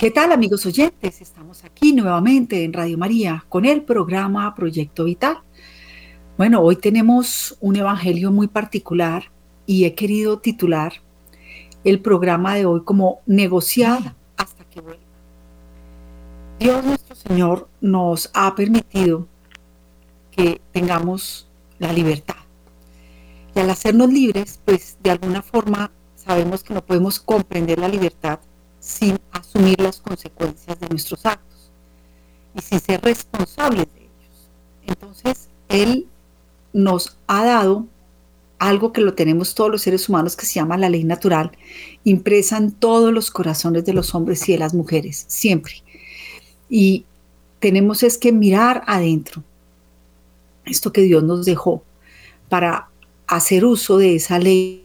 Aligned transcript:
¿Qué 0.00 0.10
tal 0.10 0.32
amigos 0.32 0.64
oyentes? 0.64 1.20
Estamos 1.20 1.62
aquí 1.62 1.92
nuevamente 1.92 2.64
en 2.64 2.72
Radio 2.72 2.96
María 2.96 3.44
con 3.50 3.66
el 3.66 3.82
programa 3.82 4.54
Proyecto 4.54 5.04
Vital. 5.04 5.42
Bueno, 6.38 6.62
hoy 6.62 6.76
tenemos 6.76 7.58
un 7.60 7.76
evangelio 7.76 8.32
muy 8.32 8.48
particular 8.48 9.24
y 9.66 9.84
he 9.84 9.94
querido 9.94 10.38
titular 10.38 10.94
el 11.84 12.00
programa 12.00 12.54
de 12.54 12.64
hoy 12.64 12.82
como 12.82 13.20
Negociar 13.26 14.16
hasta 14.38 14.64
que 14.70 14.80
vuelva. 14.80 15.02
Dios 16.58 16.82
nuestro 16.82 17.14
Señor 17.14 17.68
nos 17.82 18.30
ha 18.32 18.54
permitido 18.54 19.28
que 20.30 20.62
tengamos 20.72 21.46
la 21.78 21.92
libertad. 21.92 22.36
Y 23.54 23.60
al 23.60 23.68
hacernos 23.68 24.10
libres, 24.10 24.62
pues 24.64 24.96
de 25.02 25.10
alguna 25.10 25.42
forma 25.42 25.92
sabemos 26.14 26.64
que 26.64 26.72
no 26.72 26.82
podemos 26.82 27.20
comprender 27.20 27.78
la 27.78 27.88
libertad 27.88 28.40
sin 28.80 29.18
asumir 29.32 29.80
las 29.80 30.00
consecuencias 30.00 30.80
de 30.80 30.88
nuestros 30.88 31.24
actos 31.26 31.70
y 32.56 32.62
sin 32.62 32.80
ser 32.80 33.00
responsables 33.02 33.86
de 33.94 34.00
ellos. 34.00 34.50
Entonces, 34.86 35.48
Él 35.68 36.06
nos 36.72 37.16
ha 37.26 37.44
dado 37.44 37.86
algo 38.58 38.92
que 38.92 39.00
lo 39.00 39.14
tenemos 39.14 39.54
todos 39.54 39.70
los 39.70 39.82
seres 39.82 40.08
humanos 40.08 40.36
que 40.36 40.46
se 40.46 40.54
llama 40.54 40.76
la 40.76 40.90
ley 40.90 41.04
natural, 41.04 41.52
impresa 42.04 42.58
en 42.58 42.72
todos 42.72 43.12
los 43.12 43.30
corazones 43.30 43.84
de 43.84 43.94
los 43.94 44.14
hombres 44.14 44.46
y 44.48 44.52
de 44.52 44.58
las 44.58 44.74
mujeres, 44.74 45.24
siempre. 45.28 45.82
Y 46.68 47.04
tenemos 47.58 48.02
es 48.02 48.18
que 48.18 48.32
mirar 48.32 48.82
adentro 48.86 49.42
esto 50.66 50.92
que 50.92 51.02
Dios 51.02 51.22
nos 51.22 51.44
dejó 51.44 51.82
para 52.48 52.88
hacer 53.26 53.64
uso 53.64 53.98
de 53.98 54.16
esa 54.16 54.38
ley 54.38 54.84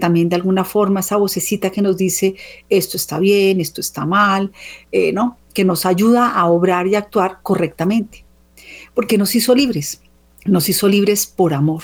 también 0.00 0.28
de 0.28 0.36
alguna 0.36 0.64
forma 0.64 1.00
esa 1.00 1.16
vocecita 1.16 1.70
que 1.70 1.82
nos 1.82 1.96
dice 1.96 2.34
esto 2.68 2.96
está 2.96 3.18
bien, 3.18 3.60
esto 3.60 3.80
está 3.80 4.06
mal, 4.06 4.52
eh, 4.92 5.12
¿no? 5.12 5.38
que 5.52 5.64
nos 5.64 5.86
ayuda 5.86 6.30
a 6.30 6.46
obrar 6.46 6.86
y 6.86 6.94
actuar 6.94 7.38
correctamente, 7.42 8.24
porque 8.94 9.18
nos 9.18 9.34
hizo 9.34 9.54
libres, 9.54 10.00
nos 10.44 10.68
hizo 10.68 10.88
libres 10.88 11.26
por 11.26 11.54
amor. 11.54 11.82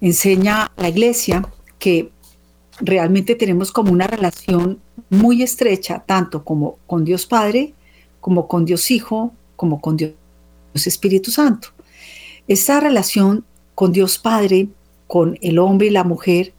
Enseña 0.00 0.70
la 0.76 0.88
iglesia 0.88 1.48
que 1.78 2.10
realmente 2.80 3.34
tenemos 3.34 3.72
como 3.72 3.92
una 3.92 4.06
relación 4.06 4.80
muy 5.08 5.42
estrecha, 5.42 6.02
tanto 6.06 6.44
como 6.44 6.78
con 6.86 7.04
Dios 7.04 7.26
Padre, 7.26 7.74
como 8.20 8.48
con 8.48 8.64
Dios 8.64 8.90
Hijo, 8.90 9.32
como 9.56 9.80
con 9.80 9.96
Dios 9.96 10.12
Espíritu 10.74 11.30
Santo. 11.30 11.68
Esta 12.48 12.80
relación 12.80 13.44
con 13.74 13.92
Dios 13.92 14.18
Padre 14.18 14.68
con 15.12 15.38
el 15.42 15.58
hombre 15.58 15.88
y 15.88 15.90
la 15.90 16.04
mujer 16.04 16.54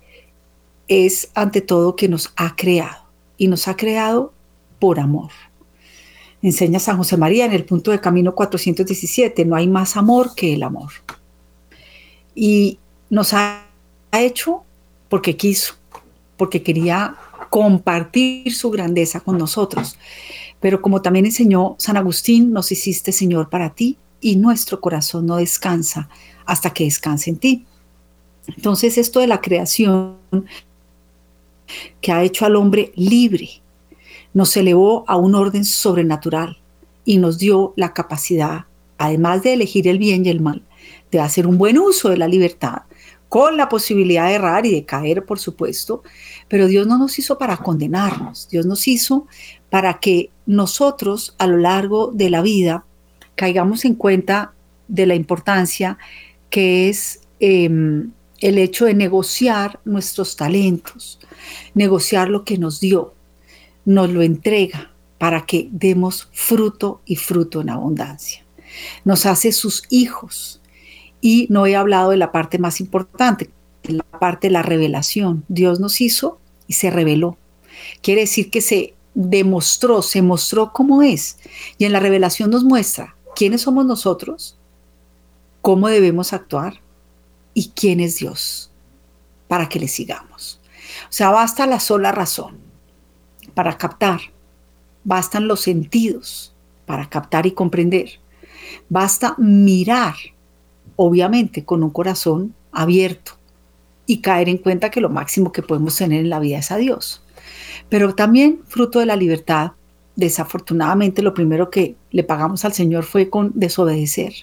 es 0.88 1.32
ante 1.34 1.60
todo 1.60 1.96
que 1.96 2.08
nos 2.08 2.34
ha 2.36 2.56
creado 2.56 3.04
y 3.36 3.48
nos 3.48 3.68
ha 3.68 3.76
creado 3.76 4.32
por 4.78 5.00
amor. 5.00 5.32
Enseña 6.40 6.78
San 6.78 6.98
José 6.98 7.18
María 7.18 7.46
en 7.46 7.54
el 7.54 7.66
punto 7.66 7.90
de 7.90 8.00
camino 8.00 8.36
417, 8.36 9.44
no 9.46 9.56
hay 9.56 9.68
más 9.68 9.98
amor 9.98 10.36
que 10.36 10.54
el 10.54 10.62
amor. 10.62 10.92
Y 12.36 12.78
nos 13.10 13.34
ha 13.34 13.66
hecho 14.12 14.62
porque 15.10 15.36
quiso, 15.36 15.74
porque 16.38 16.62
quería 16.62 17.16
compartir 17.50 18.54
su 18.54 18.70
grandeza 18.70 19.20
con 19.20 19.40
nosotros. 19.40 19.98
Pero 20.60 20.80
como 20.80 21.02
también 21.02 21.26
enseñó 21.26 21.76
San 21.80 21.98
Agustín, 21.98 22.54
nos 22.54 22.72
hiciste 22.72 23.14
Señor 23.14 23.50
para 23.50 23.74
ti 23.74 23.98
y 24.22 24.36
nuestro 24.36 24.80
corazón 24.80 25.26
no 25.26 25.38
descansa 25.38 26.08
hasta 26.46 26.70
que 26.70 26.84
descanse 26.84 27.32
en 27.32 27.38
ti. 27.38 27.66
Entonces 28.48 28.98
esto 28.98 29.20
de 29.20 29.28
la 29.28 29.42
creación 29.42 30.18
que 32.02 32.12
ha 32.12 32.24
hecho 32.24 32.46
al 32.46 32.56
hombre 32.56 32.92
libre, 32.96 33.62
nos 34.34 34.56
elevó 34.58 35.06
a 35.08 35.16
un 35.16 35.36
orden 35.36 35.64
sobrenatural 35.64 36.58
y 37.06 37.18
nos 37.18 37.38
dio 37.38 37.74
la 37.76 37.94
capacidad, 37.94 38.66
además 38.98 39.44
de 39.44 39.54
elegir 39.54 39.88
el 39.88 40.00
bien 40.00 40.26
y 40.26 40.30
el 40.30 40.42
mal, 40.42 40.64
de 41.12 41.20
hacer 41.20 41.48
un 41.48 41.58
buen 41.58 41.78
uso 41.78 42.10
de 42.10 42.18
la 42.18 42.28
libertad, 42.28 42.84
con 43.30 43.58
la 43.58 43.68
posibilidad 43.68 44.28
de 44.28 44.36
errar 44.36 44.66
y 44.66 44.72
de 44.72 44.86
caer, 44.86 45.26
por 45.26 45.40
supuesto, 45.40 46.04
pero 46.48 46.68
Dios 46.68 46.86
no 46.86 46.98
nos 46.98 47.18
hizo 47.18 47.38
para 47.38 47.58
condenarnos, 47.58 48.48
Dios 48.50 48.66
nos 48.66 48.88
hizo 48.88 49.28
para 49.70 50.00
que 50.00 50.30
nosotros 50.46 51.36
a 51.40 51.48
lo 51.48 51.58
largo 51.58 52.12
de 52.14 52.30
la 52.30 52.42
vida 52.42 52.86
caigamos 53.36 53.86
en 53.86 53.96
cuenta 53.96 54.54
de 54.88 55.08
la 55.08 55.16
importancia 55.16 55.98
que 56.52 56.90
es 56.90 57.22
em, 57.40 58.12
el 58.44 58.58
hecho 58.58 58.84
de 58.84 58.94
negociar 58.94 59.80
nuestros 59.86 60.36
talentos, 60.36 61.18
negociar 61.74 62.28
lo 62.28 62.44
que 62.44 62.58
nos 62.58 62.82
dio, 62.82 63.14
nos 63.86 64.10
lo 64.10 64.22
entrega 64.22 64.92
para 65.18 65.46
que 65.46 65.70
demos 65.72 66.28
fruto 66.34 67.02
y 67.06 67.16
fruto 67.16 67.62
en 67.62 67.70
abundancia. 67.70 68.44
Nos 69.06 69.26
hace 69.26 69.54
sus 69.54 69.84
hijos. 69.90 70.60
Y 71.22 71.48
no 71.50 71.66
he 71.66 71.78
hablado 71.78 72.10
de 72.12 72.18
la 72.18 72.34
parte 72.34 72.58
más 72.58 72.82
importante, 72.82 73.50
la 73.84 74.04
parte 74.04 74.48
de 74.48 74.52
la 74.52 74.62
revelación. 74.62 75.46
Dios 75.48 75.80
nos 75.80 76.02
hizo 76.02 76.38
y 76.68 76.74
se 76.74 76.92
reveló. 76.92 77.38
Quiere 78.02 78.22
decir 78.22 78.50
que 78.50 78.60
se 78.60 78.94
demostró, 79.14 80.02
se 80.02 80.22
mostró 80.22 80.74
cómo 80.74 81.02
es. 81.02 81.38
Y 81.78 81.86
en 81.86 81.94
la 81.94 82.02
revelación 82.02 82.50
nos 82.50 82.66
muestra 82.66 83.16
quiénes 83.38 83.62
somos 83.62 83.86
nosotros, 83.86 84.58
cómo 85.62 85.88
debemos 85.88 86.34
actuar, 86.34 86.83
y 87.54 87.72
quién 87.76 88.00
es 88.00 88.18
Dios 88.18 88.72
para 89.48 89.70
que 89.70 89.80
le 89.80 89.88
sigamos. 89.88 90.60
O 91.04 91.12
sea, 91.14 91.30
basta 91.30 91.68
la 91.68 91.80
sola 91.80 92.12
razón 92.12 92.58
para 93.54 93.78
captar, 93.78 94.20
bastan 95.04 95.48
los 95.48 95.62
sentidos 95.62 96.56
para 96.86 97.10
captar 97.10 97.46
y 97.46 97.52
comprender, 97.52 98.20
basta 98.90 99.36
mirar, 99.38 100.16
obviamente 100.96 101.66
con 101.66 101.84
un 101.84 101.90
corazón 101.90 102.54
abierto 102.72 103.34
y 104.06 104.22
caer 104.22 104.50
en 104.50 104.58
cuenta 104.58 104.92
que 104.92 105.02
lo 105.02 105.10
máximo 105.10 105.52
que 105.52 105.62
podemos 105.62 105.96
tener 105.96 106.22
en 106.22 106.30
la 106.30 106.40
vida 106.40 106.58
es 106.58 106.72
a 106.72 106.78
Dios. 106.78 107.24
Pero 107.90 108.16
también 108.16 108.62
fruto 108.68 109.00
de 109.00 109.06
la 109.06 109.16
libertad, 109.16 109.72
desafortunadamente 110.16 111.22
lo 111.22 111.34
primero 111.34 111.70
que 111.70 111.96
le 112.12 112.24
pagamos 112.24 112.66
al 112.66 112.74
Señor 112.74 113.04
fue 113.04 113.30
con 113.30 113.52
desobedecer, 113.56 114.34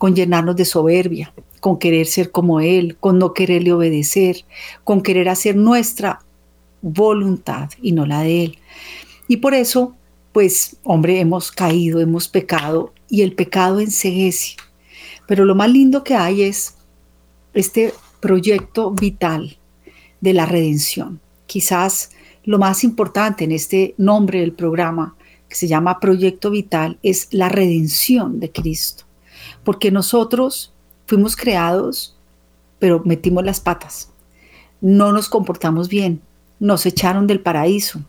con 0.00 0.16
llenarnos 0.16 0.56
de 0.56 0.64
soberbia, 0.64 1.34
con 1.60 1.78
querer 1.78 2.06
ser 2.06 2.30
como 2.30 2.60
Él, 2.60 2.96
con 2.98 3.18
no 3.18 3.34
quererle 3.34 3.74
obedecer, 3.74 4.46
con 4.82 5.02
querer 5.02 5.28
hacer 5.28 5.56
nuestra 5.56 6.20
voluntad 6.80 7.68
y 7.82 7.92
no 7.92 8.06
la 8.06 8.22
de 8.22 8.44
Él. 8.44 8.58
Y 9.28 9.36
por 9.36 9.52
eso, 9.52 9.94
pues, 10.32 10.78
hombre, 10.84 11.20
hemos 11.20 11.52
caído, 11.52 12.00
hemos 12.00 12.28
pecado 12.28 12.94
y 13.10 13.20
el 13.20 13.34
pecado 13.34 13.78
enseguece. 13.78 14.56
Pero 15.28 15.44
lo 15.44 15.54
más 15.54 15.70
lindo 15.70 16.02
que 16.02 16.14
hay 16.14 16.44
es 16.44 16.76
este 17.52 17.92
proyecto 18.20 18.92
vital 18.92 19.58
de 20.22 20.32
la 20.32 20.46
redención. 20.46 21.20
Quizás 21.44 22.12
lo 22.44 22.58
más 22.58 22.84
importante 22.84 23.44
en 23.44 23.52
este 23.52 23.94
nombre 23.98 24.40
del 24.40 24.54
programa, 24.54 25.14
que 25.46 25.56
se 25.56 25.68
llama 25.68 26.00
Proyecto 26.00 26.50
Vital, 26.50 26.98
es 27.02 27.28
la 27.32 27.50
redención 27.50 28.40
de 28.40 28.50
Cristo. 28.50 29.09
Porque 29.64 29.90
nosotros 29.90 30.72
Fuimos 31.10 31.34
creados, 31.34 32.16
pero 32.78 33.02
metimos 33.04 33.44
las 33.44 33.58
patas. 33.58 34.10
No 34.80 35.10
nos 35.10 35.28
comportamos 35.28 35.88
bien. 35.88 36.22
Nos 36.60 36.86
echaron 36.86 37.26
del 37.26 37.40
paraíso. 37.40 38.00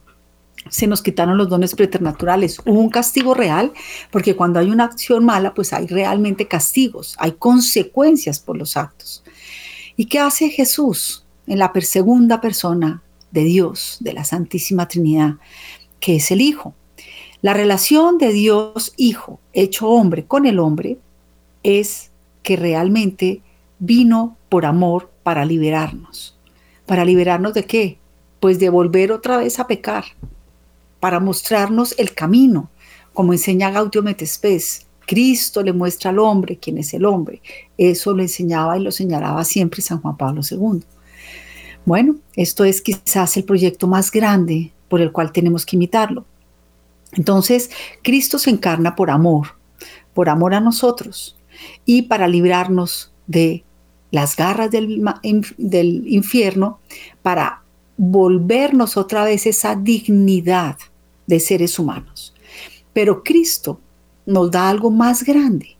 Se 0.69 0.85
nos 0.85 1.01
quitaron 1.01 1.35
los 1.35 1.49
dones 1.49 1.73
preternaturales. 1.73 2.59
Hubo 2.59 2.79
un 2.79 2.91
castigo 2.91 3.33
real, 3.33 3.73
porque 4.11 4.35
cuando 4.35 4.59
hay 4.59 4.69
una 4.69 4.83
acción 4.83 5.25
mala, 5.25 5.55
pues 5.55 5.73
hay 5.73 5.87
realmente 5.87 6.47
castigos, 6.47 7.15
hay 7.17 7.31
consecuencias 7.31 8.39
por 8.39 8.55
los 8.55 8.77
actos. 8.77 9.23
¿Y 9.97 10.05
qué 10.05 10.19
hace 10.19 10.49
Jesús 10.49 11.25
en 11.47 11.57
la 11.57 11.73
segunda 11.81 12.39
persona 12.39 13.01
de 13.31 13.45
Dios, 13.45 13.97
de 13.99 14.13
la 14.13 14.25
Santísima 14.25 14.87
Trinidad, 14.87 15.37
que 15.99 16.17
es 16.17 16.29
el 16.29 16.41
Hijo? 16.41 16.75
La 17.41 17.55
relación 17.55 18.19
de 18.19 18.31
Dios 18.31 18.93
Hijo, 18.95 19.39
hecho 19.53 19.89
hombre 19.89 20.25
con 20.27 20.45
el 20.45 20.59
hombre, 20.59 20.99
es 21.63 22.11
que 22.43 22.55
realmente 22.55 23.41
vino 23.79 24.37
por 24.49 24.65
amor 24.65 25.11
para 25.23 25.45
liberarnos. 25.45 26.37
¿Para 26.85 27.05
liberarnos 27.05 27.53
de 27.53 27.65
qué? 27.65 27.97
Pues 28.39 28.59
de 28.59 28.69
volver 28.69 29.11
otra 29.11 29.37
vez 29.37 29.59
a 29.59 29.67
pecar, 29.67 30.05
para 30.99 31.19
mostrarnos 31.19 31.95
el 31.97 32.13
camino, 32.13 32.69
como 33.13 33.33
enseña 33.33 33.71
Gaudio 33.71 34.03
Metespes. 34.03 34.87
Cristo 35.05 35.61
le 35.63 35.73
muestra 35.73 36.11
al 36.11 36.19
hombre 36.19 36.57
quién 36.57 36.77
es 36.77 36.93
el 36.93 37.05
hombre. 37.05 37.41
Eso 37.77 38.13
lo 38.13 38.21
enseñaba 38.21 38.77
y 38.77 38.81
lo 38.81 38.91
señalaba 38.91 39.43
siempre 39.43 39.81
San 39.81 40.01
Juan 40.01 40.15
Pablo 40.15 40.41
II. 40.49 40.83
Bueno, 41.85 42.15
esto 42.35 42.63
es 42.63 42.81
quizás 42.81 43.35
el 43.37 43.43
proyecto 43.43 43.87
más 43.87 44.11
grande 44.11 44.71
por 44.87 45.01
el 45.01 45.11
cual 45.11 45.31
tenemos 45.31 45.65
que 45.65 45.75
imitarlo. 45.75 46.25
Entonces, 47.13 47.71
Cristo 48.03 48.37
se 48.37 48.51
encarna 48.51 48.95
por 48.95 49.09
amor, 49.09 49.55
por 50.13 50.29
amor 50.29 50.53
a 50.53 50.59
nosotros, 50.59 51.35
y 51.85 52.03
para 52.03 52.27
librarnos 52.27 53.11
de 53.27 53.63
las 54.11 54.35
garras 54.35 54.69
del, 54.71 56.03
infierno, 56.05 56.79
para 57.21 57.63
volvernos 57.97 58.97
otra 58.97 59.23
vez 59.23 59.45
esa 59.45 59.75
dignidad 59.75 60.77
de 61.27 61.39
seres 61.39 61.79
humanos. 61.79 62.33
Pero 62.93 63.23
Cristo 63.23 63.79
nos 64.25 64.51
da 64.51 64.69
algo 64.69 64.91
más 64.91 65.23
grande. 65.23 65.77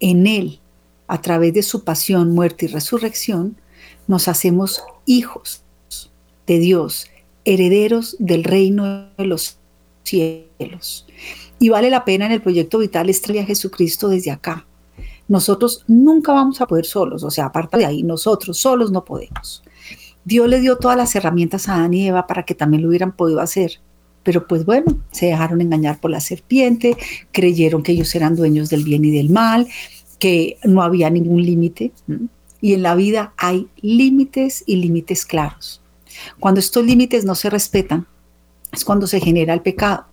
En 0.00 0.26
Él, 0.26 0.58
a 1.06 1.20
través 1.20 1.54
de 1.54 1.62
su 1.62 1.84
pasión, 1.84 2.34
muerte 2.34 2.66
y 2.66 2.68
resurrección, 2.68 3.56
nos 4.08 4.26
hacemos 4.26 4.82
hijos 5.06 5.62
de 6.46 6.58
Dios, 6.58 7.06
herederos 7.44 8.16
del 8.18 8.42
reino 8.42 9.08
de 9.16 9.24
los 9.24 9.58
cielos. 10.02 11.06
Y 11.58 11.68
vale 11.68 11.90
la 11.90 12.04
pena 12.04 12.26
en 12.26 12.32
el 12.32 12.42
proyecto 12.42 12.78
Vital 12.78 13.08
estrella 13.10 13.42
a 13.42 13.46
Jesucristo 13.46 14.08
desde 14.08 14.30
acá. 14.30 14.66
Nosotros 15.30 15.84
nunca 15.86 16.32
vamos 16.32 16.60
a 16.60 16.66
poder 16.66 16.84
solos, 16.84 17.22
o 17.22 17.30
sea, 17.30 17.46
aparte 17.46 17.78
de 17.78 17.86
ahí, 17.86 18.02
nosotros 18.02 18.58
solos 18.58 18.90
no 18.90 19.04
podemos. 19.04 19.62
Dios 20.24 20.48
le 20.48 20.58
dio 20.58 20.76
todas 20.76 20.96
las 20.96 21.14
herramientas 21.14 21.68
a 21.68 21.76
Adán 21.76 21.94
y 21.94 22.08
Eva 22.08 22.26
para 22.26 22.42
que 22.42 22.56
también 22.56 22.82
lo 22.82 22.88
hubieran 22.88 23.12
podido 23.12 23.40
hacer. 23.40 23.80
Pero 24.24 24.48
pues 24.48 24.64
bueno, 24.64 24.98
se 25.12 25.26
dejaron 25.26 25.60
engañar 25.60 26.00
por 26.00 26.10
la 26.10 26.18
serpiente, 26.18 26.96
creyeron 27.30 27.84
que 27.84 27.92
ellos 27.92 28.12
eran 28.16 28.34
dueños 28.34 28.70
del 28.70 28.82
bien 28.82 29.04
y 29.04 29.12
del 29.12 29.30
mal, 29.30 29.68
que 30.18 30.58
no 30.64 30.82
había 30.82 31.08
ningún 31.10 31.44
límite. 31.44 31.92
Y 32.60 32.74
en 32.74 32.82
la 32.82 32.96
vida 32.96 33.32
hay 33.36 33.68
límites 33.82 34.64
y 34.66 34.76
límites 34.76 35.24
claros. 35.24 35.80
Cuando 36.40 36.58
estos 36.58 36.84
límites 36.84 37.24
no 37.24 37.36
se 37.36 37.50
respetan, 37.50 38.08
es 38.72 38.84
cuando 38.84 39.06
se 39.06 39.20
genera 39.20 39.54
el 39.54 39.62
pecado. 39.62 40.06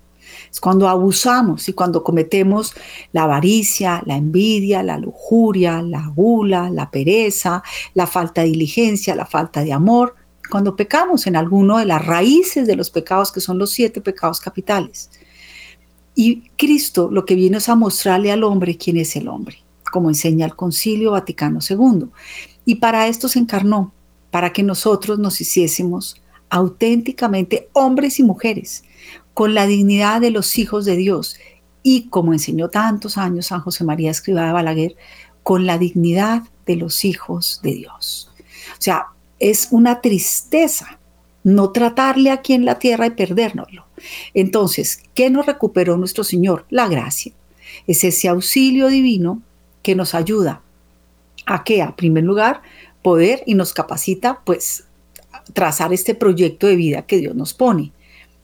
Cuando 0.60 0.88
abusamos 0.88 1.68
y 1.70 1.74
cuando 1.74 2.04
cometemos 2.04 2.74
la 3.12 3.24
avaricia, 3.24 4.02
la 4.06 4.16
envidia, 4.16 4.84
la 4.84 4.98
lujuria, 4.98 5.82
la 5.82 6.08
gula, 6.08 6.70
la 6.70 6.90
pereza, 6.90 7.64
la 7.94 8.08
falta 8.08 8.42
de 8.42 8.48
diligencia, 8.48 9.16
la 9.16 9.26
falta 9.26 9.64
de 9.64 9.74
amor, 9.74 10.16
cuando 10.50 10.76
pecamos 10.76 11.28
en 11.28 11.36
alguno 11.36 11.78
de 11.78 11.86
las 11.86 12.06
raíces 12.06 12.68
de 12.68 12.76
los 12.76 12.90
pecados 12.90 13.32
que 13.32 13.42
son 13.42 13.58
los 13.58 13.72
siete 13.72 14.02
pecados 14.02 14.40
capitales. 14.40 15.10
Y 16.16 16.50
Cristo 16.58 17.10
lo 17.12 17.26
que 17.26 17.36
viene 17.36 17.58
es 17.58 17.70
a 17.70 17.76
mostrarle 17.76 18.32
al 18.32 18.44
hombre 18.44 18.78
quién 18.78 18.98
es 18.98 19.16
el 19.16 19.28
hombre, 19.28 19.58
como 19.92 20.10
enseña 20.10 20.46
el 20.46 20.56
Concilio 20.56 21.12
Vaticano 21.12 21.60
II. 21.68 22.08
Y 22.66 22.76
para 22.76 23.08
esto 23.08 23.28
se 23.28 23.40
encarnó, 23.40 23.94
para 24.32 24.52
que 24.52 24.64
nosotros 24.64 25.20
nos 25.20 25.40
hiciésemos 25.42 26.22
auténticamente 26.50 27.70
hombres 27.74 28.20
y 28.20 28.24
mujeres, 28.24 28.84
con 29.38 29.54
la 29.54 29.68
dignidad 29.68 30.20
de 30.20 30.32
los 30.32 30.58
hijos 30.58 30.84
de 30.84 30.96
Dios 30.96 31.38
y, 31.84 32.08
como 32.10 32.34
enseñó 32.34 32.70
tantos 32.70 33.20
años 33.20 33.46
San 33.46 33.62
José 33.62 33.84
María 33.84 34.10
Escribá 34.10 34.48
de 34.48 34.52
Balaguer, 34.52 34.96
con 35.44 35.68
la 35.68 35.78
dignidad 35.78 36.42
de 36.66 36.76
los 36.76 37.06
hijos 37.06 37.60
de 37.62 37.76
Dios. 37.76 38.32
O 38.72 38.82
sea, 38.82 39.10
es 39.38 39.68
una 39.70 40.02
tristeza 40.02 40.98
no 41.44 41.70
tratarle 41.70 42.32
aquí 42.32 42.54
en 42.54 42.66
la 42.66 42.80
tierra 42.80 43.06
y 43.06 43.12
perdérnoslo. 43.12 43.86
Entonces, 44.34 45.04
¿qué 45.14 45.30
nos 45.30 45.46
recuperó 45.46 45.98
nuestro 45.98 46.24
Señor? 46.24 46.66
La 46.72 46.88
gracia. 46.88 47.32
Es 47.86 48.04
ese 48.04 48.30
auxilio 48.30 48.88
divino 48.88 49.44
que 49.84 49.94
nos 49.94 50.16
ayuda 50.16 50.64
a 51.46 51.64
que, 51.64 51.84
a 51.84 51.96
primer 51.96 52.24
lugar, 52.24 52.64
poder 53.04 53.44
y 53.46 53.54
nos 53.54 53.72
capacita, 53.72 54.42
pues, 54.44 54.86
trazar 55.54 55.94
este 55.94 56.16
proyecto 56.16 56.66
de 56.66 56.76
vida 56.76 57.04
que 57.04 57.20
Dios 57.20 57.36
nos 57.36 57.54
pone 57.54 57.92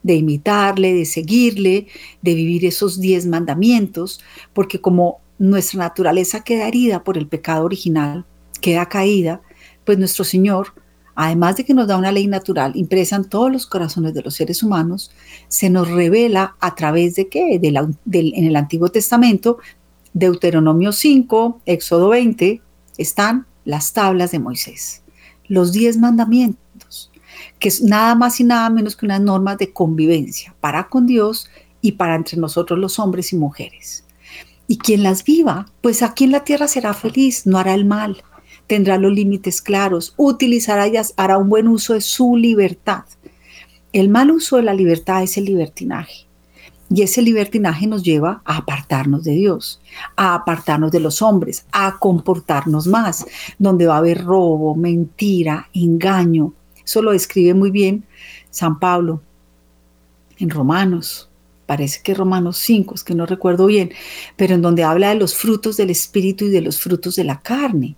de 0.04 0.16
imitarle, 0.16 0.94
de 0.94 1.06
seguirle, 1.06 1.88
de 2.22 2.36
vivir 2.36 2.66
esos 2.66 3.00
diez 3.00 3.26
mandamientos, 3.26 4.20
porque 4.54 4.80
como 4.80 5.22
nuestra 5.40 5.80
naturaleza 5.80 6.44
queda 6.44 6.68
herida 6.68 7.04
por 7.04 7.18
el 7.18 7.28
pecado 7.28 7.66
original, 7.66 8.26
queda 8.62 8.88
caída, 8.88 9.42
pues 9.86 9.98
nuestro 9.98 10.24
Señor, 10.24 10.74
además 11.16 11.58
de 11.58 11.66
que 11.66 11.74
nos 11.74 11.88
da 11.88 11.98
una 11.98 12.12
ley 12.12 12.28
natural 12.28 12.74
impresa 12.76 13.16
en 13.16 13.26
todos 13.26 13.52
los 13.52 13.66
corazones 13.66 14.14
de 14.14 14.22
los 14.22 14.36
seres 14.36 14.62
humanos, 14.62 15.12
se 15.48 15.70
nos 15.70 15.90
revela 15.90 16.56
a 16.60 16.76
través 16.76 17.16
de 17.16 17.28
qué? 17.28 17.56
en 17.56 18.46
el 18.46 18.56
Antiguo 18.56 18.90
Testamento, 18.90 19.58
Deuteronomio 20.14 20.92
5, 20.92 21.62
Éxodo 21.66 22.10
20, 22.10 22.62
están 22.98 23.48
las 23.66 23.94
tablas 23.94 24.32
de 24.32 24.40
Moisés, 24.40 25.04
los 25.48 25.72
diez 25.72 25.98
mandamientos 25.98 27.13
que 27.60 27.68
es 27.70 27.82
nada 27.82 28.16
más 28.16 28.40
y 28.40 28.44
nada 28.44 28.70
menos 28.70 28.96
que 28.96 29.06
unas 29.06 29.22
normas 29.22 29.58
de 29.58 29.72
convivencia 29.72 30.56
para 30.60 30.88
con 30.88 31.06
Dios 31.06 31.50
y 31.82 31.94
para 31.94 32.16
entre 32.16 32.38
nosotros 32.38 32.80
los 32.80 33.00
hombres 33.00 33.34
y 33.34 33.38
mujeres. 33.38 34.04
Y 34.68 34.78
quien 34.78 35.04
las 35.04 35.24
viva, 35.24 35.68
pues 35.82 36.02
aquí 36.02 36.24
en 36.24 36.32
la 36.32 36.44
tierra 36.44 36.68
será 36.68 36.94
feliz, 36.94 37.46
no 37.46 37.58
hará 37.58 37.74
el 37.74 37.86
mal, 37.86 38.24
tendrá 38.68 38.98
los 38.98 39.14
límites 39.14 39.62
claros, 39.62 40.14
utilizará 40.18 40.88
y 40.88 40.94
hará 41.18 41.38
un 41.38 41.50
buen 41.50 41.68
uso 41.68 41.94
de 41.94 42.02
su 42.02 42.38
libertad. 42.38 43.04
El 43.92 44.10
mal 44.10 44.32
uso 44.32 44.58
de 44.58 44.64
la 44.64 44.74
libertad 44.74 45.22
es 45.24 45.38
el 45.38 45.46
libertinaje. 45.46 46.26
Y 46.90 47.02
ese 47.02 47.22
libertinaje 47.22 47.88
nos 47.88 48.04
lleva 48.04 48.42
a 48.46 48.58
apartarnos 48.58 49.24
de 49.24 49.32
Dios, 49.32 49.82
a 50.16 50.36
apartarnos 50.36 50.92
de 50.92 51.00
los 51.00 51.22
hombres, 51.22 51.66
a 51.72 51.98
comportarnos 52.00 52.88
más, 52.88 53.26
donde 53.58 53.88
va 53.88 53.96
a 53.96 54.00
haber 54.00 54.24
robo, 54.24 54.76
mentira, 54.76 55.70
engaño, 55.74 56.54
eso 56.86 57.02
lo 57.02 57.12
describe 57.12 57.54
muy 57.54 57.72
bien 57.72 58.04
San 58.50 58.80
Pablo 58.80 59.22
en 60.38 60.50
Romanos. 60.50 61.30
Parece 61.66 62.02
que 62.04 62.14
Romanos 62.14 62.58
5, 62.58 62.96
es 62.96 63.04
que 63.04 63.16
no 63.16 63.26
recuerdo 63.26 63.68
bien, 63.68 63.92
pero 64.36 64.54
en 64.54 64.62
donde 64.62 64.84
habla 64.84 65.10
de 65.10 65.16
los 65.16 65.36
frutos 65.36 65.78
del 65.78 65.90
Espíritu 65.90 66.46
y 66.46 66.50
de 66.50 66.62
los 66.62 66.80
frutos 66.80 67.16
de 67.16 67.24
la 67.24 67.40
carne. 67.40 67.96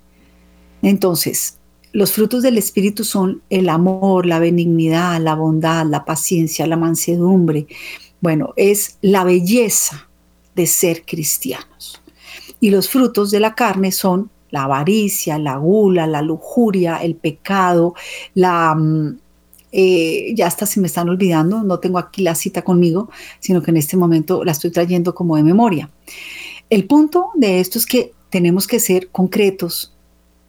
Entonces, 0.82 1.58
los 1.92 2.12
frutos 2.12 2.44
del 2.44 2.58
Espíritu 2.58 3.04
son 3.04 3.42
el 3.50 3.70
amor, 3.70 4.26
la 4.26 4.40
benignidad, 4.40 5.20
la 5.20 5.34
bondad, 5.34 5.86
la 5.86 6.06
paciencia, 6.06 6.68
la 6.68 6.78
mansedumbre. 6.78 7.68
Bueno, 8.22 8.54
es 8.56 8.98
la 9.02 9.24
belleza 9.24 10.08
de 10.56 10.68
ser 10.68 11.06
cristianos. 11.06 12.02
Y 12.60 12.70
los 12.70 12.90
frutos 12.90 13.32
de 13.32 13.40
la 13.40 13.56
carne 13.56 13.92
son 13.92 14.30
la 14.56 14.64
avaricia, 14.64 15.38
la 15.38 15.58
gula, 15.58 16.08
la 16.08 16.22
lujuria, 16.22 16.98
el 16.98 17.16
pecado, 17.16 17.94
la... 18.34 18.74
Mm, 18.74 19.20
eh, 19.78 20.34
ya 20.34 20.48
hasta 20.48 20.66
se 20.66 20.80
me 20.80 20.88
están 20.88 21.10
olvidando, 21.10 21.62
no 21.62 21.80
tengo 21.80 22.00
aquí 22.00 22.24
la 22.24 22.34
cita 22.34 22.62
conmigo, 22.62 23.10
sino 23.42 23.62
que 23.62 23.72
en 23.72 23.78
este 23.78 23.98
momento 23.98 24.46
la 24.46 24.54
estoy 24.54 24.72
trayendo 24.72 25.14
como 25.14 25.36
de 25.36 25.44
memoria. 25.44 25.90
El 26.70 26.86
punto 26.86 27.32
de 27.36 27.60
esto 27.60 27.78
es 27.78 27.86
que 27.86 28.14
tenemos 28.30 28.68
que 28.68 28.80
ser 28.80 29.10
concretos 29.10 29.94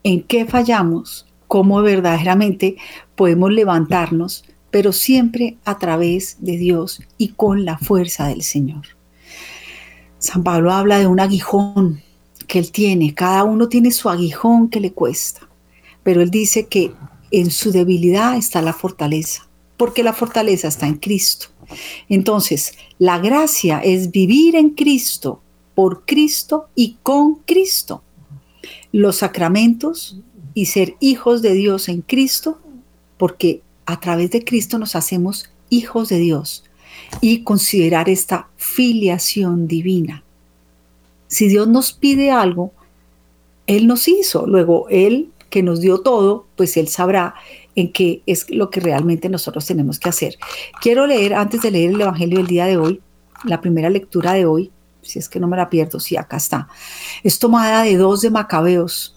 en 0.03 0.23
qué 0.23 0.45
fallamos, 0.45 1.27
cómo 1.47 1.81
verdaderamente 1.81 2.77
podemos 3.15 3.51
levantarnos, 3.51 4.45
pero 4.71 4.93
siempre 4.93 5.57
a 5.65 5.77
través 5.77 6.37
de 6.39 6.55
Dios 6.55 7.01
y 7.17 7.29
con 7.29 7.65
la 7.65 7.77
fuerza 7.77 8.29
del 8.29 8.43
Señor. 8.43 8.83
San 10.19 10.41
Pablo 10.43 10.71
habla 10.71 10.99
de 10.99 11.07
un 11.07 11.19
aguijón 11.19 12.01
que 12.47 12.59
él 12.59 12.71
tiene. 12.71 13.13
Cada 13.13 13.43
uno 13.43 13.69
tiene 13.69 13.91
su 13.91 14.09
aguijón 14.09 14.69
que 14.69 14.79
le 14.79 14.93
cuesta. 14.93 15.47
Pero 16.03 16.21
él 16.21 16.31
dice 16.31 16.67
que 16.67 16.93
en 17.31 17.51
su 17.51 17.71
debilidad 17.71 18.37
está 18.37 18.61
la 18.61 18.73
fortaleza, 18.73 19.47
porque 19.75 20.03
la 20.03 20.13
fortaleza 20.13 20.67
está 20.67 20.87
en 20.87 20.95
Cristo. 20.95 21.47
Entonces, 22.07 22.73
la 22.97 23.19
gracia 23.19 23.79
es 23.79 24.11
vivir 24.11 24.55
en 24.55 24.69
Cristo, 24.71 25.41
por 25.75 26.05
Cristo 26.05 26.69
y 26.75 26.97
con 27.03 27.35
Cristo. 27.35 28.01
Los 28.91 29.17
sacramentos 29.17 30.19
y 30.53 30.65
ser 30.65 30.95
hijos 30.99 31.41
de 31.41 31.53
Dios 31.53 31.89
en 31.89 32.01
Cristo, 32.01 32.59
porque 33.17 33.61
a 33.85 33.99
través 33.99 34.31
de 34.31 34.43
Cristo 34.43 34.77
nos 34.77 34.95
hacemos 34.95 35.49
hijos 35.69 36.09
de 36.09 36.19
Dios 36.19 36.63
y 37.21 37.43
considerar 37.43 38.09
esta 38.09 38.49
filiación 38.55 39.67
divina. 39.67 40.23
Si 41.27 41.47
Dios 41.47 41.67
nos 41.67 41.93
pide 41.93 42.31
algo, 42.31 42.71
Él 43.67 43.87
nos 43.87 44.07
hizo. 44.07 44.45
Luego, 44.47 44.87
Él 44.89 45.31
que 45.49 45.63
nos 45.63 45.79
dio 45.79 46.01
todo, 46.01 46.45
pues 46.55 46.77
Él 46.77 46.87
sabrá 46.87 47.35
en 47.75 47.91
qué 47.91 48.21
es 48.25 48.49
lo 48.49 48.69
que 48.69 48.79
realmente 48.79 49.29
nosotros 49.29 49.65
tenemos 49.65 49.99
que 49.99 50.09
hacer. 50.09 50.35
Quiero 50.81 51.07
leer, 51.07 51.33
antes 51.33 51.61
de 51.61 51.71
leer 51.71 51.91
el 51.91 52.01
Evangelio 52.01 52.39
del 52.39 52.47
día 52.47 52.65
de 52.65 52.77
hoy, 52.77 53.01
la 53.43 53.61
primera 53.61 53.89
lectura 53.89 54.33
de 54.33 54.45
hoy, 54.45 54.71
si 55.01 55.19
es 55.19 55.29
que 55.29 55.39
no 55.39 55.47
me 55.47 55.57
la 55.57 55.69
pierdo, 55.69 55.99
sí, 55.99 56.17
acá 56.17 56.37
está. 56.37 56.67
Es 57.23 57.39
tomada 57.39 57.83
de 57.83 57.95
dos 57.95 58.21
de 58.21 58.31
Macabeos, 58.31 59.15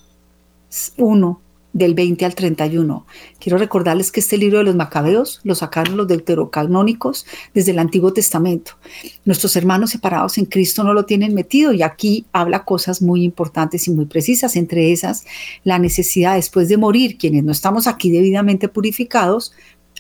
uno 0.97 1.41
del 1.73 1.95
20 1.95 2.25
al 2.25 2.35
31. 2.35 3.07
Quiero 3.39 3.59
recordarles 3.59 4.11
que 4.11 4.21
este 4.21 4.39
libro 4.39 4.59
de 4.59 4.65
los 4.65 4.75
macabeos 4.75 5.41
lo 5.45 5.55
sacaron 5.55 5.97
los 5.97 6.09
deuterocanónicos 6.09 7.27
desde 7.55 7.71
el 7.71 7.79
Antiguo 7.79 8.13
Testamento. 8.13 8.73
Nuestros 9.25 9.55
hermanos 9.57 9.91
separados 9.91 10.39
en 10.39 10.47
Cristo 10.47 10.83
no 10.85 10.93
lo 10.93 11.05
tienen 11.05 11.35
metido 11.35 11.73
y 11.73 11.83
aquí 11.83 12.27
habla 12.33 12.65
cosas 12.65 13.03
muy 13.03 13.23
importantes 13.25 13.87
y 13.87 13.93
muy 13.93 14.07
precisas, 14.07 14.57
entre 14.57 14.93
esas 14.93 15.25
la 15.65 15.79
necesidad 15.79 16.35
después 16.35 16.69
de 16.69 16.77
morir, 16.77 17.19
quienes 17.19 17.45
no 17.45 17.53
estamos 17.53 17.87
aquí 17.87 18.11
debidamente 18.11 18.69
purificados, 18.69 19.53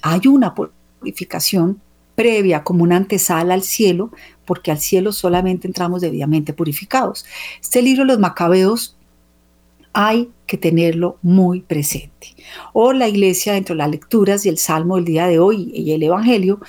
hay 0.03 0.27
una 0.27 0.55
purificación 0.55 1.81
previa 2.15 2.63
como 2.65 2.83
una 2.83 2.97
antesala 2.97 3.55
al 3.55 3.63
cielo, 3.63 4.11
porque 4.45 4.71
al 4.71 4.79
cielo 4.79 5.13
solamente 5.13 5.67
entramos 5.67 6.03
debidamente 6.03 6.53
purificados. 6.53 7.25
Este 7.61 7.81
libro 7.81 8.03
de 8.03 8.09
los 8.09 8.19
macabeos 8.19 8.97
Hay 9.93 10.31
que 10.47 10.57
tenerlo 10.57 11.19
muy 11.23 11.61
presente. 11.61 12.35
O 12.73 12.93
la 12.93 13.09
iglesia, 13.09 13.55
dentro 13.55 13.75
de 13.75 13.79
las 13.79 13.91
lecturas 13.91 14.47
y 14.47 14.49
el 14.49 14.59
salmo 14.59 14.97
del 14.97 15.05
día 15.05 15.27
de 15.27 15.39
hoy 15.39 15.71
y 15.75 15.93
el 15.93 16.03
evangelio, 16.03 16.61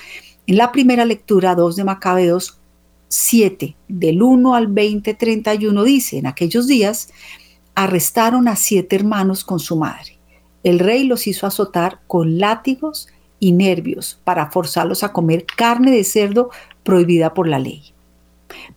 en 0.47 0.57
la 0.57 0.71
primera 0.71 1.05
lectura, 1.05 1.55
2 1.55 1.75
de 1.75 1.83
Macabeos 1.83 2.59
7, 3.07 3.75
del 3.87 4.23
1 4.23 4.55
al 4.55 4.67
20, 4.67 5.13
31, 5.13 5.83
dice, 5.83 6.17
en 6.17 6.27
aquellos 6.27 6.67
días 6.67 7.09
arrestaron 7.75 8.47
a 8.47 8.55
siete 8.55 8.95
hermanos 8.95 9.43
con 9.43 9.59
su 9.59 9.75
madre. 9.75 10.17
El 10.63 10.79
rey 10.79 11.05
los 11.05 11.27
hizo 11.27 11.47
azotar 11.47 11.99
con 12.07 12.37
látigos 12.37 13.07
y 13.39 13.51
nervios 13.51 14.19
para 14.23 14.51
forzarlos 14.51 15.03
a 15.03 15.11
comer 15.11 15.45
carne 15.45 15.91
de 15.91 16.03
cerdo 16.03 16.51
prohibida 16.83 17.33
por 17.33 17.47
la 17.47 17.59
ley. 17.59 17.93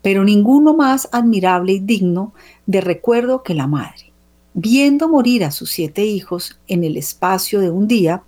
Pero 0.03 0.25
ninguno 0.25 0.75
más 0.75 1.09
admirable 1.13 1.73
y 1.73 1.79
digno 1.81 2.33
de 2.67 2.81
recuerdo 2.81 3.43
que 3.43 3.55
la 3.55 3.67
madre. 3.67 4.14
Viendo 4.55 5.09
morir 5.09 5.45
a 5.45 5.51
sus 5.51 5.71
siete 5.71 6.05
hijos 6.05 6.59
en 6.69 6.85
el 6.85 6.97
espacio 6.97 7.61
de 7.61 7.71
un 7.71 7.89
día, 7.89 8.23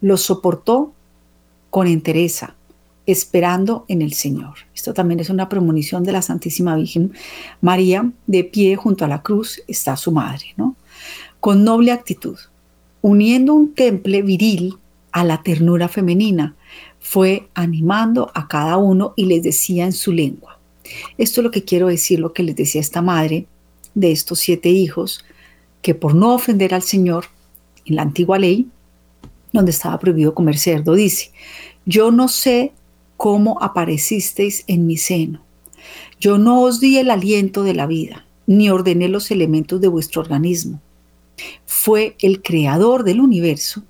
los 0.00 0.22
soportó 0.22 0.92
con 1.68 1.86
entereza, 1.86 2.54
esperando 3.04 3.84
en 3.86 4.00
el 4.00 4.14
Señor. 4.14 4.54
Esto 4.74 4.94
también 4.94 5.20
es 5.20 5.28
una 5.28 5.50
premonición 5.50 6.02
de 6.02 6.12
la 6.12 6.22
Santísima 6.22 6.76
Virgen 6.76 7.12
María. 7.60 8.10
De 8.26 8.42
pie 8.42 8.74
junto 8.76 9.04
a 9.04 9.08
la 9.08 9.22
cruz 9.22 9.62
está 9.68 9.98
su 9.98 10.12
madre, 10.12 10.54
¿no? 10.56 10.76
Con 11.40 11.62
noble 11.62 11.92
actitud, 11.92 12.38
uniendo 13.02 13.52
un 13.52 13.74
temple 13.74 14.22
viril 14.22 14.78
a 15.12 15.24
la 15.24 15.42
ternura 15.42 15.88
femenina, 15.88 16.54
fue 17.00 17.48
animando 17.52 18.30
a 18.34 18.48
cada 18.48 18.78
uno 18.78 19.12
y 19.14 19.26
les 19.26 19.42
decía 19.42 19.84
en 19.84 19.92
su 19.92 20.12
lengua. 20.12 20.58
Esto 21.18 21.40
es 21.40 21.44
lo 21.44 21.50
que 21.50 21.64
quiero 21.64 21.88
decir, 21.88 22.18
lo 22.18 22.32
que 22.32 22.42
les 22.42 22.56
decía 22.56 22.80
esta 22.80 23.02
madre 23.02 23.46
de 23.94 24.12
estos 24.12 24.38
siete 24.38 24.70
hijos, 24.70 25.24
que 25.82 25.94
por 25.94 26.14
no 26.14 26.34
ofender 26.34 26.74
al 26.74 26.82
Señor, 26.82 27.26
en 27.84 27.96
la 27.96 28.02
antigua 28.02 28.38
ley, 28.38 28.68
donde 29.52 29.70
estaba 29.70 29.98
prohibido 29.98 30.34
comer 30.34 30.58
cerdo, 30.58 30.94
dice, 30.94 31.32
yo 31.86 32.10
no 32.10 32.28
sé 32.28 32.72
cómo 33.16 33.58
aparecisteis 33.62 34.64
en 34.66 34.86
mi 34.86 34.96
seno. 34.96 35.42
Yo 36.20 36.38
no 36.38 36.62
os 36.62 36.80
di 36.80 36.98
el 36.98 37.10
aliento 37.10 37.62
de 37.62 37.74
la 37.74 37.86
vida, 37.86 38.26
ni 38.46 38.70
ordené 38.70 39.08
los 39.08 39.30
elementos 39.30 39.80
de 39.80 39.88
vuestro 39.88 40.20
organismo. 40.20 40.80
Fue 41.64 42.16
el 42.20 42.42
creador 42.42 43.04
del 43.04 43.20
universo 43.20 43.82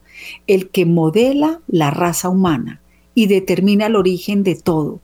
el 0.46 0.68
que 0.68 0.84
modela 0.84 1.60
la 1.66 1.90
raza 1.90 2.28
humana 2.28 2.80
y 3.14 3.26
determina 3.26 3.86
el 3.86 3.96
origen 3.96 4.42
de 4.44 4.54
todo. 4.54 5.00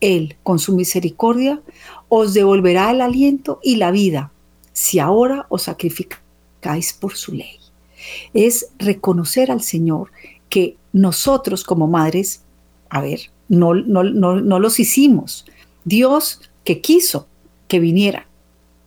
Él, 0.00 0.36
con 0.42 0.58
su 0.58 0.74
misericordia, 0.74 1.62
os 2.08 2.34
devolverá 2.34 2.90
el 2.90 3.00
aliento 3.00 3.60
y 3.62 3.76
la 3.76 3.90
vida 3.90 4.32
si 4.72 4.98
ahora 4.98 5.46
os 5.48 5.62
sacrificáis 5.62 6.25
por 7.00 7.16
su 7.16 7.32
ley. 7.32 7.58
Es 8.34 8.68
reconocer 8.78 9.50
al 9.50 9.62
Señor 9.62 10.10
que 10.48 10.76
nosotros 10.92 11.64
como 11.64 11.86
madres, 11.86 12.42
a 12.88 13.00
ver, 13.00 13.20
no, 13.48 13.74
no, 13.74 14.02
no 14.04 14.58
los 14.58 14.80
hicimos. 14.80 15.46
Dios 15.84 16.40
que 16.64 16.80
quiso 16.80 17.26
que 17.68 17.80
vinieran, 17.80 18.24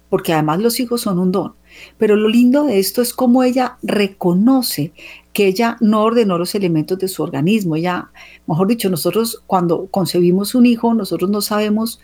porque 0.09 0.33
además 0.33 0.59
los 0.59 0.79
hijos 0.79 1.01
son 1.01 1.19
un 1.19 1.31
don. 1.31 1.53
Pero 1.97 2.15
lo 2.15 2.29
lindo 2.29 2.65
de 2.65 2.79
esto 2.79 3.01
es 3.01 3.13
cómo 3.13 3.43
ella 3.43 3.77
reconoce 3.83 4.91
que 5.33 5.47
ella 5.47 5.77
no 5.79 6.03
ordenó 6.03 6.37
los 6.37 6.55
elementos 6.55 6.97
de 6.99 7.07
su 7.07 7.23
organismo. 7.23 7.75
Ella, 7.75 8.09
mejor 8.47 8.67
dicho, 8.67 8.89
nosotros 8.89 9.41
cuando 9.47 9.87
concebimos 9.87 10.55
un 10.55 10.65
hijo, 10.65 10.93
nosotros 10.93 11.29
no 11.29 11.41
sabemos, 11.41 11.99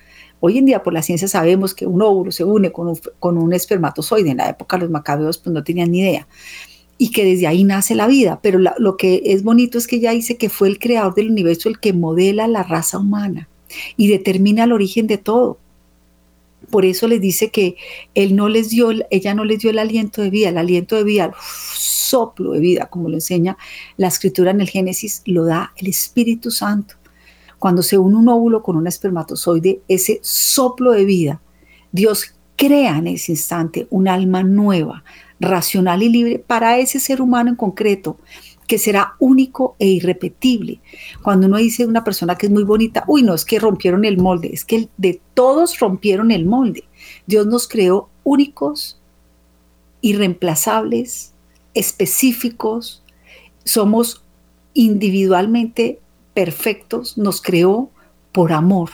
hoy 0.46 0.60
en 0.60 0.66
día 0.66 0.84
por 0.84 0.94
la 0.94 1.02
ciencia 1.02 1.28
sabemos 1.28 1.74
que 1.74 1.88
un 1.88 2.02
óvulo 2.02 2.32
se 2.32 2.44
une 2.44 2.72
con 2.72 3.38
un, 3.38 3.54
espermatozoide. 3.54 4.30
En 4.30 4.38
la 4.38 4.50
época 4.50 4.78
los 4.78 4.90
macabeos 4.90 5.40
pues 5.40 5.54
no 5.54 5.64
tenían 5.64 5.92
ni 5.92 6.02
idea. 6.02 6.28
Y 6.98 7.10
que 7.10 7.26
desde 7.26 7.48
ahí 7.48 7.64
nace 7.64 7.96
la 7.96 8.08
vida. 8.08 8.40
Pero 8.44 8.60
lo 8.60 8.98
que 8.98 9.22
es 9.26 9.44
bonito 9.44 9.78
es 9.78 9.88
que 9.88 9.96
ella 9.98 10.12
dice 10.12 10.38
que 10.38 10.50
fue 10.50 10.68
el 10.68 10.78
creador 10.78 11.16
del 11.16 11.32
universo 11.32 11.68
el 11.68 11.80
que 11.80 11.94
modela 11.94 12.48
la 12.48 12.64
raza 12.64 13.00
humana 13.00 13.50
y 13.98 14.08
determina 14.08 14.66
el 14.66 14.72
origen 14.72 15.08
de 15.08 15.18
todo. 15.18 15.58
Por 16.70 16.86
eso 16.86 17.08
les 17.08 17.22
dice 17.22 17.50
que 17.50 17.76
él 18.14 18.36
no 18.36 18.48
les 18.48 18.70
dio, 18.70 18.92
ella 19.10 19.34
no 19.34 19.46
les 19.46 19.60
dio 19.60 19.72
el 19.72 19.80
aliento 19.80 20.22
de 20.22 20.30
vida, 20.30 20.50
el 20.50 20.58
aliento 20.58 20.96
de 20.96 21.04
vida, 21.04 21.26
el 21.26 21.32
soplo 21.40 22.52
de 22.52 22.60
vida, 22.60 22.86
como 22.86 23.10
lo 23.10 23.16
enseña 23.16 23.58
la 23.98 24.08
escritura 24.08 24.52
en 24.52 24.62
el 24.62 24.70
Génesis, 24.70 25.22
lo 25.26 25.46
da 25.46 25.74
el 25.78 25.88
Espíritu 25.88 26.52
Santo. 26.52 26.96
Cuando 27.66 27.82
se 27.82 27.98
une 27.98 28.18
un 28.18 28.28
óvulo 28.28 28.62
con 28.62 28.78
un 28.78 28.86
espermatozoide, 28.86 29.82
ese 29.88 30.20
soplo 30.22 30.92
de 30.92 31.04
vida, 31.04 31.42
Dios 31.92 32.36
crea 32.56 33.00
en 33.00 33.08
ese 33.08 33.32
instante 33.32 33.88
un 33.90 34.08
alma 34.08 34.44
nueva, 34.44 35.04
racional 35.40 36.04
y 36.04 36.10
libre 36.10 36.38
para 36.38 36.78
ese 36.78 37.00
ser 37.00 37.24
humano 37.24 37.50
en 37.50 37.56
concreto 37.56 38.20
que 38.68 38.78
será 38.78 39.16
único 39.18 39.76
e 39.80 39.88
irrepetible. 39.88 40.80
Cuando 41.24 41.48
uno 41.48 41.58
dice 41.58 41.88
una 41.88 42.04
persona 42.04 42.36
que 42.36 42.46
es 42.46 42.52
muy 42.52 42.64
bonita, 42.64 43.04
uy, 43.08 43.24
no 43.24 43.34
es 43.34 43.44
que 43.44 43.58
rompieron 43.58 44.06
el 44.06 44.20
molde, 44.20 44.52
es 44.54 44.64
que 44.64 44.88
de 44.98 45.20
todos 45.34 45.80
rompieron 45.80 46.30
el 46.30 46.46
molde. 46.46 46.84
Dios 47.26 47.48
nos 47.48 47.68
creó 47.68 48.10
únicos, 48.24 49.02
irreemplazables, 50.02 51.34
específicos, 51.74 53.02
somos 53.64 54.24
individualmente 54.76 56.00
perfectos, 56.36 57.18
nos 57.18 57.42
creó 57.42 57.90
por 58.32 58.54
amor. 58.54 58.92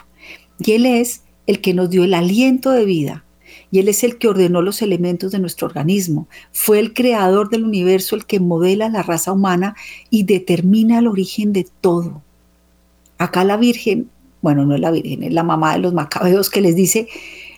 Y 0.59 0.71
Él 0.71 0.85
es 0.85 1.23
el 1.47 1.59
que 1.59 1.73
nos 1.73 1.89
dio 1.89 2.05
el 2.05 2.13
aliento 2.13 2.71
de 2.71 2.85
vida, 2.85 3.25
y 3.71 3.79
Él 3.79 3.89
es 3.89 4.03
el 4.03 4.17
que 4.17 4.29
ordenó 4.29 4.61
los 4.61 4.81
elementos 4.81 5.31
de 5.31 5.39
nuestro 5.39 5.67
organismo. 5.67 6.27
Fue 6.53 6.79
el 6.79 6.93
creador 6.93 7.49
del 7.49 7.65
universo 7.65 8.15
el 8.15 8.25
que 8.25 8.39
modela 8.39 8.87
la 8.87 9.03
raza 9.03 9.33
humana 9.33 9.75
y 10.09 10.23
determina 10.23 10.99
el 10.99 11.07
origen 11.07 11.51
de 11.51 11.67
todo. 11.81 12.21
Acá 13.17 13.43
la 13.43 13.57
Virgen, 13.57 14.09
bueno, 14.41 14.65
no 14.65 14.75
es 14.75 14.81
la 14.81 14.91
Virgen, 14.91 15.23
es 15.23 15.33
la 15.33 15.43
mamá 15.43 15.73
de 15.73 15.79
los 15.79 15.93
macabeos 15.93 16.49
que 16.49 16.61
les 16.61 16.75
dice 16.75 17.07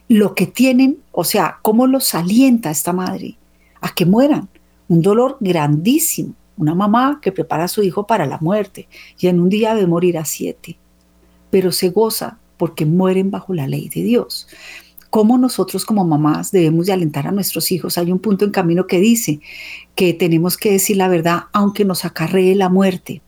lo 0.07 0.35
que 0.35 0.45
tienen, 0.47 0.97
o 1.11 1.23
sea, 1.23 1.59
cómo 1.61 1.87
los 1.87 2.13
alienta 2.13 2.69
esta 2.69 2.93
madre 2.93 3.37
a 3.81 3.93
que 3.93 4.05
mueran. 4.05 4.49
Un 4.87 5.01
dolor 5.01 5.37
grandísimo. 5.39 6.33
Una 6.57 6.75
mamá 6.75 7.19
que 7.21 7.31
prepara 7.31 7.65
a 7.65 7.67
su 7.67 7.83
hijo 7.83 8.05
para 8.05 8.25
la 8.25 8.37
muerte 8.39 8.87
y 9.17 9.27
en 9.27 9.39
un 9.39 9.49
día 9.49 9.75
de 9.75 9.87
morir 9.87 10.17
a 10.17 10.25
siete, 10.25 10.77
pero 11.49 11.71
se 11.71 11.89
goza 11.89 12.37
porque 12.57 12.85
mueren 12.85 13.31
bajo 13.31 13.53
la 13.53 13.67
ley 13.67 13.89
de 13.89 14.03
Dios 14.03 14.47
cómo 15.13 15.37
nosotros 15.37 15.85
como 15.85 16.03
mamás 16.03 16.51
debemos 16.51 16.87
de 16.87 16.93
alentar 16.93 17.27
a 17.27 17.31
nuestros 17.31 17.71
hijos. 17.71 17.99
Hay 17.99 18.11
un 18.11 18.17
punto 18.17 18.45
en 18.45 18.51
camino 18.51 18.87
que 18.87 18.99
dice 18.99 19.41
que 19.93 20.15
tenemos 20.15 20.57
que 20.57 20.71
decir 20.71 20.97
la 20.97 21.07
verdad 21.07 21.41
aunque 21.53 21.85
nos 21.85 22.03
acarree 22.03 22.55
la 22.55 22.67
muerte. 22.67 23.21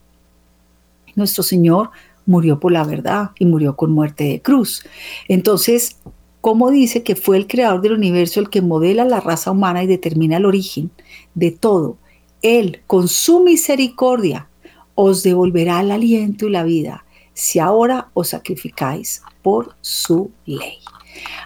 Nuestro 1.16 1.44
Señor 1.44 1.92
murió 2.26 2.60
por 2.60 2.72
la 2.72 2.84
verdad 2.84 3.34
y 3.38 3.46
murió 3.46 3.76
con 3.76 3.92
muerte 3.92 4.24
de 4.24 4.42
cruz. 4.42 4.84
Entonces, 5.28 5.98
¿cómo 6.42 6.72
dice 6.72 7.04
que 7.04 7.16
fue 7.16 7.38
el 7.38 7.46
creador 7.46 7.82
del 7.82 7.94
universo 7.94 8.40
el 8.40 8.50
que 8.50 8.64
modela 8.64 9.06
la 9.06 9.20
raza 9.20 9.52
humana 9.52 9.84
y 9.84 9.88
determina 9.88 10.38
el 10.38 10.46
origen 10.46 10.90
de 11.36 11.52
todo? 11.52 12.00
Él, 12.46 12.82
con 12.86 13.08
su 13.08 13.44
misericordia, 13.44 14.48
os 14.94 15.24
devolverá 15.24 15.82
el 15.82 15.90
aliento 15.90 16.46
y 16.46 16.52
la 16.52 16.64
vida 16.64 17.04
si 17.34 17.58
ahora 17.58 18.10
os 18.14 18.30
sacrificáis 18.30 19.24
por 19.42 19.76
su 19.82 20.30
ley. 20.46 20.78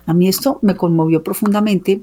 A 0.05 0.13
mí 0.13 0.27
esto 0.27 0.59
me 0.61 0.75
conmovió 0.75 1.23
profundamente 1.23 2.01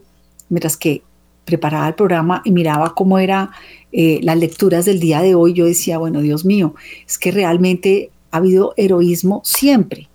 mientras 0.49 0.79
que 0.79 1.03
preparaba 1.45 1.89
el 1.89 1.95
programa 1.95 2.41
y 2.43 2.53
miraba 2.53 2.95
cómo 2.95 3.19
eran 3.19 3.51
eh, 3.93 4.19
las 4.23 4.39
lecturas 4.39 4.87
del 4.87 4.99
día 4.99 5.21
de 5.21 5.35
hoy. 5.35 5.53
Yo 5.53 5.67
decía, 5.67 5.99
bueno, 5.99 6.23
Dios 6.23 6.47
mío, 6.47 6.75
es 7.07 7.19
que 7.19 7.31
realmente 7.31 8.11
ha 8.31 8.39
habido 8.39 8.73
heroísmo 8.79 9.43
siempre, 9.45 10.09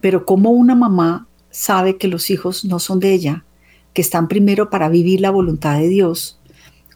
pero 0.00 0.24
como 0.24 0.50
una 0.50 0.76
mamá 0.76 1.26
sabe 1.50 1.96
que 1.96 2.06
los 2.06 2.30
hijos 2.30 2.64
no 2.64 2.78
son 2.78 3.00
de 3.00 3.12
ella, 3.12 3.44
que 3.94 4.02
están 4.02 4.28
primero 4.28 4.70
para 4.70 4.88
vivir 4.88 5.20
la 5.20 5.30
voluntad 5.30 5.76
de 5.76 5.88
Dios. 5.88 6.35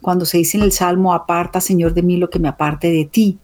Cuando 0.01 0.25
se 0.25 0.37
dice 0.39 0.57
en 0.57 0.63
el 0.63 0.71
Salmo, 0.71 1.13
aparta, 1.13 1.61
Señor, 1.61 1.93
de 1.93 2.01
mí 2.01 2.17
lo 2.17 2.29
que 2.29 2.39
me 2.39 2.47
aparte 2.47 2.91
de 2.91 3.05
ti, 3.05 3.37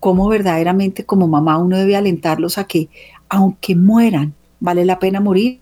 cómo 0.00 0.28
verdaderamente 0.28 1.04
como 1.04 1.26
mamá 1.28 1.58
uno 1.58 1.76
debe 1.76 1.96
alentarlos 1.96 2.58
a 2.58 2.64
que, 2.64 2.88
aunque 3.28 3.74
mueran, 3.74 4.34
vale 4.60 4.84
la 4.84 4.98
pena 4.98 5.20
morir 5.20 5.60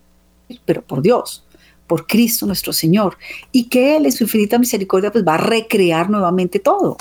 pero 0.65 0.81
por 0.81 1.01
Dios, 1.01 1.45
por 1.87 2.07
Cristo 2.07 2.45
nuestro 2.45 2.73
Señor, 2.73 3.17
y 3.51 3.65
que 3.65 3.95
Él 3.95 4.05
en 4.05 4.11
su 4.11 4.23
infinita 4.23 4.59
misericordia 4.59 5.11
pues 5.11 5.25
va 5.25 5.35
a 5.35 5.37
recrear 5.37 6.09
nuevamente 6.09 6.59
todo. 6.59 6.97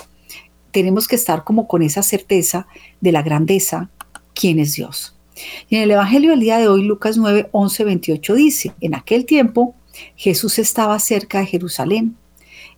Tenemos 0.70 1.06
que 1.06 1.16
estar 1.16 1.44
como 1.44 1.68
con 1.68 1.82
esa 1.82 2.02
certeza 2.02 2.66
de 3.00 3.12
la 3.12 3.22
grandeza, 3.22 3.90
quién 4.34 4.58
es 4.58 4.74
Dios. 4.74 5.16
Y 5.68 5.76
en 5.76 5.82
el 5.82 5.90
Evangelio 5.92 6.30
del 6.30 6.40
día 6.40 6.58
de 6.58 6.68
hoy, 6.68 6.82
Lucas 6.82 7.16
9, 7.16 7.48
11, 7.52 7.84
28 7.84 8.34
dice, 8.34 8.74
en 8.80 8.94
aquel 8.94 9.24
tiempo 9.24 9.74
Jesús 10.16 10.58
estaba 10.58 10.98
cerca 10.98 11.40
de 11.40 11.46
Jerusalén 11.46 12.16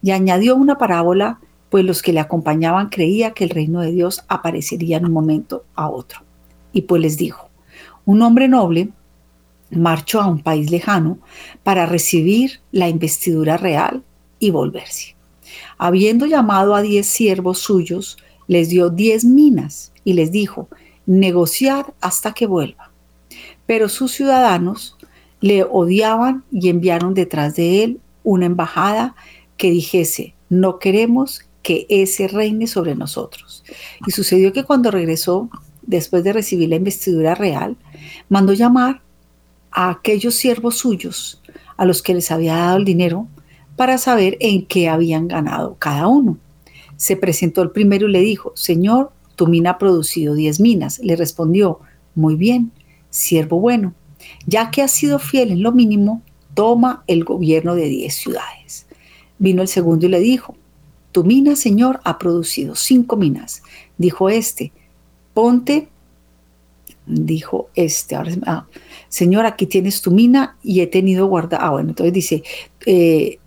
y 0.03 0.11
añadió 0.11 0.57
una 0.57 0.79
parábola, 0.79 1.41
pues 1.71 1.85
los 1.85 2.03
que 2.03 2.13
le 2.13 2.21
acompañaban 2.21 2.89
creía 2.89 3.33
que 3.33 3.45
el 3.45 3.51
reino 3.51 3.81
de 3.81 3.93
Dios 3.93 4.25
aparecería 4.29 4.99
en 4.99 5.07
un 5.07 5.13
momento 5.13 5.65
a 5.75 5.89
otro. 5.89 6.21
Y 6.73 6.83
pues 6.83 7.03
les 7.03 7.17
dijo, 7.17 7.49
un 8.05 8.23
hombre 8.23 8.49
noble 8.49 8.91
marchó 9.71 10.21
a 10.21 10.27
un 10.27 10.43
país 10.43 10.71
lejano 10.71 11.19
para 11.63 11.87
recibir 11.87 12.61
la 12.71 12.89
investidura 12.89 13.57
real 13.57 14.03
y 14.39 14.51
volverse. 14.51 15.17
Habiendo 15.79 16.27
llamado 16.27 16.75
a 16.75 16.83
diez 16.83 17.07
siervos 17.07 17.59
suyos, 17.59 18.19
les 18.47 18.69
dio 18.69 18.91
diez 18.91 19.25
minas 19.25 19.93
y 20.05 20.13
les 20.13 20.31
dijo, 20.31 20.69
negociad 21.05 21.87
hasta 22.01 22.33
que 22.33 22.47
vuelva. 22.47 22.91
Pero 23.67 23.89
sus 23.89 24.13
ciudadanos 24.13 24.97
le 25.41 25.65
odiaban 25.65 26.45
y 26.51 26.69
enviaron 26.69 27.15
detrás 27.15 27.57
de 27.57 27.85
él 27.85 28.01
una 28.23 28.47
embajada 28.47 29.15
que 29.57 29.71
dijese, 29.71 30.35
no 30.49 30.79
queremos 30.79 31.43
que 31.63 31.87
ese 31.89 32.29
reine 32.29 32.67
sobre 32.67 32.95
nosotros. 32.95 33.65
Y 34.07 34.13
sucedió 34.13 34.53
que 34.53 34.65
cuando 34.65 34.91
regresó, 34.91 35.51
después 35.83 36.23
de 36.25 36.33
recibir 36.33 36.69
la 36.69 36.77
investidura 36.77 37.35
real, 37.35 37.77
mandó 38.29 38.53
llamar 38.53 39.03
a 39.71 39.91
aquellos 39.91 40.35
siervos 40.35 40.77
suyos 40.77 41.43
a 41.77 41.85
los 41.85 42.03
que 42.03 42.15
les 42.15 42.31
había 42.31 42.57
dado 42.57 42.77
el 42.77 42.85
dinero 42.85 43.29
para 43.77 43.99
saber 43.99 44.37
en 44.41 44.65
qué 44.65 44.89
habían 44.89 45.29
ganado 45.29 45.77
cada 45.79 46.07
uno. 46.07 46.39
Se 46.97 47.17
presentó 47.17 47.63
el 47.63 47.71
primero 47.71 48.09
y 48.09 48.13
le 48.13 48.21
dijo, 48.21 48.53
Señor, 48.55 49.13
tu 49.35 49.47
mina 49.47 49.71
ha 49.71 49.79
producido 49.79 50.35
diez 50.35 50.61
minas. 50.61 50.99
Le 51.01 51.15
respondió, 51.15 51.81
muy 52.15 52.37
bien, 52.37 52.73
siervo 53.11 53.61
bueno, 53.61 53.95
ya 54.47 54.71
que 54.71 54.83
has 54.83 54.93
sido 54.93 55.19
fiel 55.19 55.51
en 55.51 55.63
lo 55.63 55.73
mínimo, 55.73 56.23
toma 56.55 57.05
el 57.07 57.25
gobierno 57.25 57.75
de 57.75 57.89
diez 57.89 58.15
ciudades. 58.15 58.86
Vino 59.39 59.63
el 59.63 59.69
segundo 59.69 60.07
y 60.07 60.09
le 60.09 60.21
dijo, 60.21 60.57
tu 61.13 61.25
mina, 61.25 61.57
Señor, 61.57 62.01
ha 62.05 62.19
producido 62.19 62.75
cinco 62.75 63.17
minas. 63.17 63.63
Dijo 63.97 64.29
este, 64.29 64.73
ponte, 65.35 65.89
dijo 67.07 67.69
este, 67.75 68.17
ahora, 68.17 68.33
ah, 68.47 68.67
Señor, 69.09 69.47
aquí 69.47 69.67
tienes 69.67 70.03
tu 70.03 70.11
mina 70.11 70.57
y 70.63 70.81
he 70.81 70.87
tenido 70.87 71.27
guardada. 71.27 71.67
Ah, 71.67 71.71
bueno, 71.71 71.91
entonces 71.91 72.13
dice, 72.13 72.43
eh, 72.85 73.39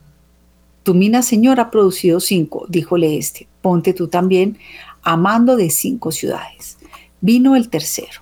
tu 0.84 0.94
mina, 0.94 1.22
Señor, 1.22 1.60
ha 1.60 1.70
producido 1.70 2.20
cinco, 2.20 2.66
díjole 2.70 3.18
este, 3.18 3.48
ponte 3.62 3.94
tú 3.94 4.08
también 4.08 4.58
amando 5.04 5.56
de 5.56 5.70
cinco 5.70 6.12
ciudades. 6.12 6.78
Vino 7.22 7.56
el 7.56 7.70
tercero 7.70 8.22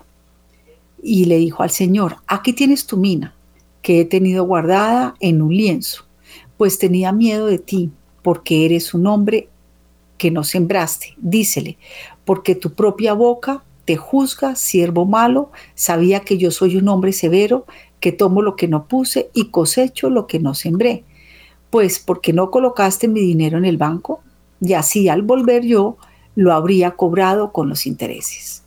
y 1.02 1.26
le 1.26 1.38
dijo 1.38 1.64
al 1.64 1.70
Señor, 1.70 2.18
aquí 2.28 2.54
tienes 2.54 2.86
tu 2.86 2.98
mina, 2.98 3.36
que 3.82 4.02
he 4.02 4.06
tenido 4.06 4.44
guardada 4.44 5.16
en 5.20 5.42
un 5.42 5.56
lienzo, 5.56 6.07
pues 6.58 6.80
tenía 6.80 7.12
miedo 7.12 7.46
de 7.46 7.60
ti, 7.60 7.92
porque 8.22 8.66
eres 8.66 8.94
un 8.94 9.08
hombre 9.08 9.50
que 10.18 10.32
no 10.32 10.44
sembraste. 10.44 11.14
Dícele, 11.18 11.78
porque 12.26 12.56
tu 12.56 12.74
propia 12.74 13.14
boca 13.14 13.64
te 13.86 13.96
juzga, 13.96 14.56
siervo 14.56 15.06
malo, 15.06 15.52
sabía 15.76 16.20
que 16.20 16.38
yo 16.38 16.52
soy 16.52 16.76
un 16.76 16.90
hombre 16.90 17.14
severo, 17.14 17.66
que 18.00 18.12
tomo 18.12 18.42
lo 18.42 18.56
que 18.56 18.68
no 18.68 18.88
puse 18.88 19.30
y 19.34 19.46
cosecho 19.46 20.10
lo 20.10 20.28
que 20.28 20.40
no 20.40 20.54
sembré. 20.54 21.04
Pues 21.70 22.00
porque 22.00 22.34
no 22.34 22.52
colocaste 22.52 23.08
mi 23.08 23.22
dinero 23.22 23.58
en 23.58 23.66
el 23.66 23.78
banco, 23.78 24.22
y 24.60 24.74
así 24.74 25.08
al 25.08 25.22
volver 25.22 25.66
yo 25.66 25.98
lo 26.36 26.54
habría 26.54 26.92
cobrado 26.92 27.52
con 27.52 27.70
los 27.70 27.88
intereses. 27.88 28.64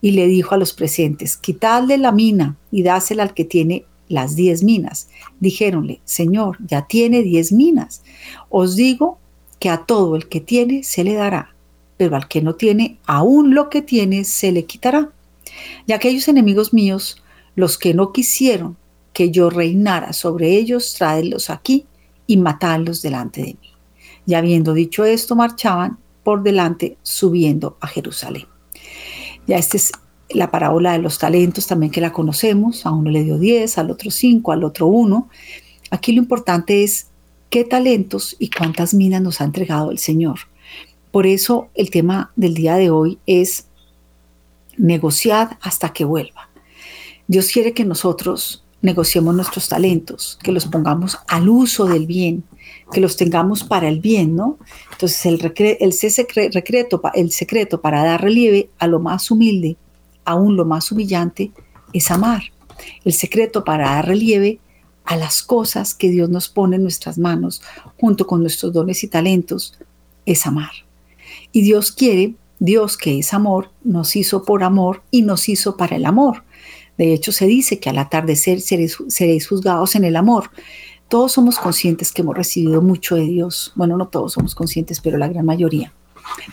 Y 0.00 0.12
le 0.12 0.26
dijo 0.26 0.54
a 0.54 0.58
los 0.58 0.72
presentes, 0.72 1.36
quitadle 1.36 1.98
la 1.98 2.12
mina 2.12 2.56
y 2.70 2.82
dásela 2.82 3.22
al 3.22 3.34
que 3.34 3.44
tiene 3.44 3.84
las 4.08 4.36
diez 4.36 4.62
minas. 4.62 5.08
Dijéronle, 5.40 6.00
Señor, 6.04 6.58
ya 6.66 6.86
tiene 6.86 7.22
diez 7.22 7.52
minas. 7.52 8.02
Os 8.48 8.76
digo 8.76 9.18
que 9.58 9.68
a 9.68 9.84
todo 9.84 10.16
el 10.16 10.28
que 10.28 10.40
tiene 10.40 10.82
se 10.82 11.04
le 11.04 11.14
dará, 11.14 11.54
pero 11.96 12.16
al 12.16 12.28
que 12.28 12.42
no 12.42 12.54
tiene, 12.54 12.98
aún 13.06 13.54
lo 13.54 13.70
que 13.70 13.82
tiene 13.82 14.24
se 14.24 14.52
le 14.52 14.64
quitará. 14.64 15.10
Y 15.86 15.92
aquellos 15.92 16.28
enemigos 16.28 16.72
míos, 16.72 17.22
los 17.54 17.78
que 17.78 17.94
no 17.94 18.12
quisieron 18.12 18.76
que 19.12 19.30
yo 19.30 19.48
reinara 19.48 20.12
sobre 20.12 20.56
ellos, 20.56 20.94
tráelos 20.98 21.48
aquí 21.48 21.86
y 22.26 22.36
matadlos 22.36 23.00
delante 23.00 23.42
de 23.42 23.56
mí. 23.60 23.72
Y 24.26 24.34
habiendo 24.34 24.74
dicho 24.74 25.04
esto, 25.04 25.36
marchaban 25.36 25.98
por 26.22 26.42
delante 26.42 26.96
subiendo 27.02 27.76
a 27.80 27.86
Jerusalén. 27.86 28.46
Ya 29.46 29.56
esta 29.56 29.76
es 29.76 29.92
la 30.34 30.50
parábola 30.50 30.92
de 30.92 30.98
los 30.98 31.18
talentos 31.18 31.66
también 31.66 31.90
que 31.90 32.00
la 32.00 32.12
conocemos. 32.12 32.84
A 32.86 32.92
uno 32.92 33.10
le 33.10 33.24
dio 33.24 33.38
10, 33.38 33.78
al 33.78 33.90
otro 33.90 34.10
5, 34.10 34.52
al 34.52 34.64
otro 34.64 34.86
1. 34.86 35.28
Aquí 35.90 36.12
lo 36.12 36.18
importante 36.18 36.82
es 36.82 37.08
qué 37.50 37.64
talentos 37.64 38.36
y 38.38 38.50
cuántas 38.50 38.94
minas 38.94 39.22
nos 39.22 39.40
ha 39.40 39.44
entregado 39.44 39.90
el 39.90 39.98
Señor. 39.98 40.40
Por 41.10 41.26
eso 41.26 41.68
el 41.74 41.90
tema 41.90 42.32
del 42.34 42.54
día 42.54 42.74
de 42.74 42.90
hoy 42.90 43.18
es 43.26 43.66
negociar 44.76 45.58
hasta 45.62 45.92
que 45.92 46.04
vuelva. 46.04 46.48
Dios 47.28 47.48
quiere 47.48 47.72
que 47.72 47.84
nosotros 47.84 48.64
negociemos 48.82 49.34
nuestros 49.34 49.68
talentos, 49.68 50.38
que 50.42 50.52
los 50.52 50.66
pongamos 50.66 51.18
al 51.28 51.48
uso 51.48 51.86
del 51.86 52.06
bien, 52.06 52.44
que 52.92 53.00
los 53.00 53.16
tengamos 53.16 53.64
para 53.64 53.88
el 53.88 54.00
bien, 54.00 54.36
¿no? 54.36 54.58
Entonces 54.92 55.24
el, 55.24 55.40
el, 55.80 55.92
secreto, 55.92 57.00
el 57.14 57.30
secreto 57.30 57.80
para 57.80 58.04
dar 58.04 58.20
relieve 58.20 58.68
a 58.78 58.86
lo 58.86 59.00
más 59.00 59.30
humilde, 59.30 59.76
aún 60.24 60.56
lo 60.56 60.64
más 60.64 60.90
humillante, 60.92 61.52
es 61.92 62.10
amar. 62.10 62.42
El 63.04 63.12
secreto 63.12 63.64
para 63.64 63.90
dar 63.90 64.06
relieve 64.06 64.60
a 65.04 65.16
las 65.16 65.42
cosas 65.42 65.94
que 65.94 66.10
Dios 66.10 66.30
nos 66.30 66.48
pone 66.48 66.76
en 66.76 66.82
nuestras 66.82 67.18
manos, 67.18 67.62
junto 68.00 68.26
con 68.26 68.40
nuestros 68.40 68.72
dones 68.72 69.04
y 69.04 69.08
talentos, 69.08 69.78
es 70.26 70.46
amar. 70.46 70.72
Y 71.52 71.62
Dios 71.62 71.92
quiere, 71.92 72.34
Dios 72.58 72.96
que 72.96 73.18
es 73.18 73.34
amor, 73.34 73.70
nos 73.82 74.16
hizo 74.16 74.44
por 74.44 74.62
amor 74.62 75.02
y 75.10 75.22
nos 75.22 75.48
hizo 75.48 75.76
para 75.76 75.96
el 75.96 76.06
amor. 76.06 76.44
De 76.96 77.12
hecho, 77.12 77.32
se 77.32 77.46
dice 77.46 77.78
que 77.78 77.90
al 77.90 77.98
atardecer 77.98 78.60
seréis, 78.60 79.46
juzgados 79.46 79.96
en 79.96 80.04
el 80.04 80.16
amor 80.16 80.50
todos 81.08 81.32
somos 81.32 81.58
conscientes 81.58 82.12
que 82.12 82.22
hemos 82.22 82.36
recibido 82.36 82.80
mucho 82.82 83.14
de 83.14 83.22
Dios. 83.22 83.72
Bueno, 83.76 83.96
no 83.96 84.08
todos 84.08 84.32
somos 84.32 84.54
conscientes, 84.54 85.00
pero 85.00 85.18
la 85.18 85.28
gran 85.28 85.44
mayoría. 85.44 85.92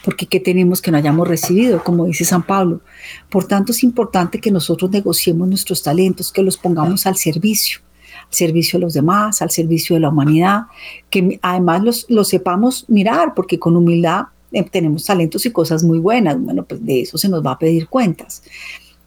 Porque 0.04 0.26
¿qué 0.26 0.40
tenemos 0.40 0.82
que 0.82 0.92
no 0.92 0.98
hayamos 0.98 1.28
recibido? 1.28 1.84
Como 1.84 2.06
dice 2.06 2.26
San 2.26 2.44
Pablo. 2.44 2.82
Por 3.30 3.46
tanto, 3.46 3.72
es 3.72 3.84
importante 3.84 4.40
que 4.40 4.52
nosotros 4.52 4.92
negociemos 4.92 5.48
nuestros 5.48 5.84
talentos, 5.84 6.32
que 6.32 6.42
los 6.42 6.58
pongamos 6.58 7.06
al 7.06 7.18
servicio, 7.18 7.80
al 8.28 8.34
servicio 8.34 8.80
de 8.80 8.86
los 8.86 8.94
demás, 8.94 9.42
al 9.42 9.52
servicio 9.52 9.96
de 9.96 10.02
la 10.02 10.10
humanidad, 10.10 10.64
que 11.10 11.40
además 11.42 11.84
los, 11.84 12.06
los 12.10 12.28
sepamos 12.28 12.86
mirar, 12.88 13.34
porque 13.34 13.60
con 13.60 13.76
humildad 13.76 14.26
eh, 14.52 14.64
tenemos 14.64 15.06
talentos 15.06 15.46
y 15.46 15.52
cosas 15.52 15.84
muy 15.84 16.00
buenas. 16.00 16.40
Bueno, 16.40 16.64
pues 16.64 16.84
de 16.86 17.02
eso 17.02 17.18
se 17.18 17.30
nos 17.30 17.46
va 17.46 17.52
a 17.52 17.60
pedir 17.60 17.88
cuentas. 17.88 18.44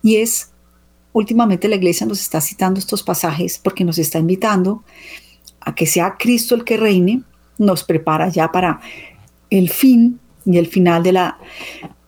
Y 0.03 0.17
es, 0.17 0.51
últimamente 1.13 1.69
la 1.69 1.77
iglesia 1.77 2.07
nos 2.07 2.21
está 2.21 2.41
citando 2.41 2.79
estos 2.79 3.03
pasajes 3.03 3.59
porque 3.63 3.85
nos 3.85 3.99
está 3.99 4.19
invitando 4.19 4.83
a 5.61 5.75
que 5.75 5.87
sea 5.87 6.17
Cristo 6.19 6.55
el 6.55 6.65
que 6.65 6.77
reine, 6.77 7.23
nos 7.59 7.85
prepara 7.85 8.29
ya 8.29 8.51
para 8.51 8.81
el 9.51 9.71
fin 9.71 10.21
y 10.45 10.59
el 10.59 10.67
final 10.67 11.03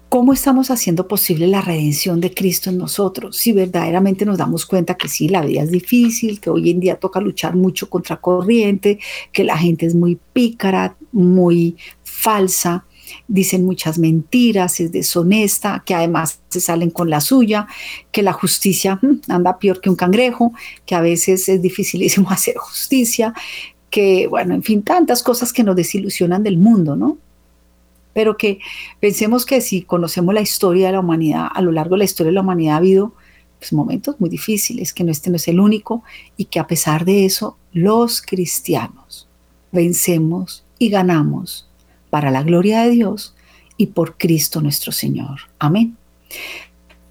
¿Cómo 0.10 0.34
estamos 0.34 0.72
haciendo 0.72 1.08
posible 1.08 1.46
la 1.46 1.62
redención 1.62 2.20
de 2.20 2.34
Cristo 2.34 2.72
en 2.72 2.80
nosotros? 2.80 3.38
Si 3.38 3.52
verdaderamente 3.52 4.26
nos 4.26 4.40
damos 4.40 4.66
cuenta 4.66 4.96
que 4.96 5.10
sí, 5.10 5.30
la 5.30 5.42
vida 5.42 5.62
es 5.62 5.70
difícil, 5.70 6.40
que 6.40 6.50
hoy 6.50 6.72
en 6.72 6.80
día 6.80 6.96
toca 6.96 7.22
luchar 7.22 7.56
mucho 7.56 7.88
contra 7.88 8.18
corriente, 8.18 8.98
que 9.32 9.44
la 9.44 9.60
gente 9.60 9.86
es 9.86 9.94
muy 9.94 10.18
pícara, 10.34 10.98
muy 11.12 11.78
falsa, 12.02 12.84
dicen 13.28 13.64
muchas 13.64 14.00
mentiras, 14.00 14.80
es 14.80 14.92
deshonesta, 14.92 15.84
que 15.86 15.94
además 15.94 16.40
se 16.50 16.62
salen 16.62 16.90
con 16.90 17.12
la 17.12 17.22
suya, 17.22 17.68
que 18.12 18.24
la 18.24 18.34
justicia 18.34 18.98
mm, 19.00 19.22
anda 19.28 19.60
peor 19.60 19.82
que 19.82 19.92
un 19.92 19.96
cangrejo, 19.96 20.52
que 20.88 20.96
a 20.96 21.02
veces 21.02 21.48
es 21.48 21.62
dificilísimo 21.62 22.30
hacer 22.32 22.56
justicia, 22.58 23.36
que, 23.90 24.28
bueno, 24.28 24.54
en 24.54 24.64
fin, 24.64 24.84
tantas 24.84 25.24
cosas 25.24 25.54
que 25.54 25.64
nos 25.64 25.76
desilusionan 25.76 26.44
del 26.44 26.58
mundo, 26.58 26.96
¿no? 26.96 27.18
Pero 28.14 28.38
que 28.38 28.60
pensemos 29.00 29.46
que 29.46 29.62
si 29.62 29.82
conocemos 29.82 30.34
la 30.34 30.42
historia 30.42 30.88
de 30.88 30.94
la 30.94 31.00
humanidad, 31.00 31.48
a 31.54 31.62
lo 31.62 31.72
largo 31.72 31.96
de 31.96 32.00
la 32.00 32.06
historia 32.06 32.30
de 32.30 32.36
la 32.36 32.42
humanidad 32.42 32.76
ha 32.76 32.78
habido 32.78 33.14
pues, 33.60 33.74
momentos 33.74 34.20
muy 34.20 34.30
difíciles, 34.30 34.94
que 34.94 35.04
no 35.04 35.12
este 35.12 35.30
no 35.30 35.36
es 35.38 35.48
el 35.48 35.60
único, 35.60 36.04
y 36.38 36.46
que 36.46 36.60
a 36.60 36.68
pesar 36.68 37.06
de 37.06 37.26
eso, 37.26 37.58
los 37.74 38.22
cristianos 38.22 39.28
vencemos 39.72 40.66
y 40.80 40.90
ganamos 40.90 41.70
para 42.10 42.32
la 42.32 42.44
gloria 42.44 42.82
de 42.82 42.92
Dios 42.92 43.36
y 43.78 43.88
por 43.88 44.18
Cristo 44.18 44.62
nuestro 44.62 44.92
Señor. 44.92 45.42
Amén. 45.60 45.98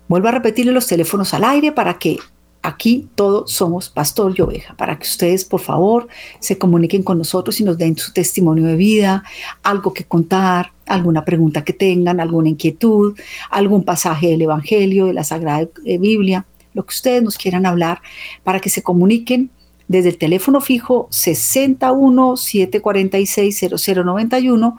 Vuelvo 0.09 0.29
a 0.29 0.33
repetirle 0.33 0.73
los 0.73 0.87
teléfonos 0.87 1.35
al 1.35 1.45
aire 1.45 1.73
para 1.73 1.99
que 1.99 2.19
aquí 2.64 3.09
todos 3.14 3.53
somos 3.53 3.90
pastor 3.90 4.35
y 4.37 4.40
oveja, 4.40 4.74
para 4.77 4.98
que 4.98 5.05
ustedes 5.05 5.44
por 5.44 5.61
favor 5.61 6.09
se 6.40 6.57
comuniquen 6.57 7.03
con 7.03 7.18
nosotros 7.18 7.61
y 7.61 7.64
nos 7.64 7.77
den 7.77 7.96
su 7.96 8.12
testimonio 8.12 8.64
de 8.64 8.74
vida, 8.74 9.22
algo 9.62 9.92
que 9.92 10.05
contar, 10.05 10.72
alguna 10.87 11.27
pregunta 11.27 11.62
que 11.62 11.74
tengan, 11.74 12.20
alguna 12.20 12.48
inquietud, 12.48 13.16
algún 13.50 13.85
pasaje 13.85 14.29
del 14.29 14.42
Evangelio, 14.42 15.07
de 15.07 15.12
la 15.12 15.24
Sagrada 15.24 15.68
eh, 15.85 15.98
Biblia, 15.98 16.46
lo 16.72 16.87
que 16.87 16.94
ustedes 16.94 17.22
nos 17.22 17.37
quieran 17.37 17.66
hablar, 17.66 18.00
para 18.42 18.61
que 18.61 18.70
se 18.70 18.83
comuniquen 18.83 19.50
desde 19.87 20.09
el 20.09 20.16
teléfono 20.16 20.62
fijo 20.62 21.07
61 21.11 22.38
746 22.38 23.74
0091 23.77 24.79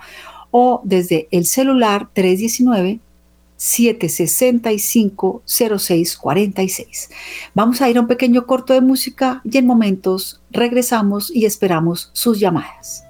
o 0.49 0.81
desde 0.83 1.27
el 1.29 1.45
celular 1.45 2.09
319 2.13 2.99
765 3.57 5.43
0646. 5.45 7.09
Vamos 7.53 7.81
a 7.81 7.89
ir 7.89 7.97
a 7.97 8.01
un 8.01 8.07
pequeño 8.07 8.45
corto 8.45 8.73
de 8.73 8.81
música 8.81 9.41
y 9.43 9.57
en 9.57 9.65
momentos 9.65 10.41
regresamos 10.51 11.31
y 11.33 11.45
esperamos 11.45 12.09
sus 12.13 12.39
llamadas. 12.39 13.05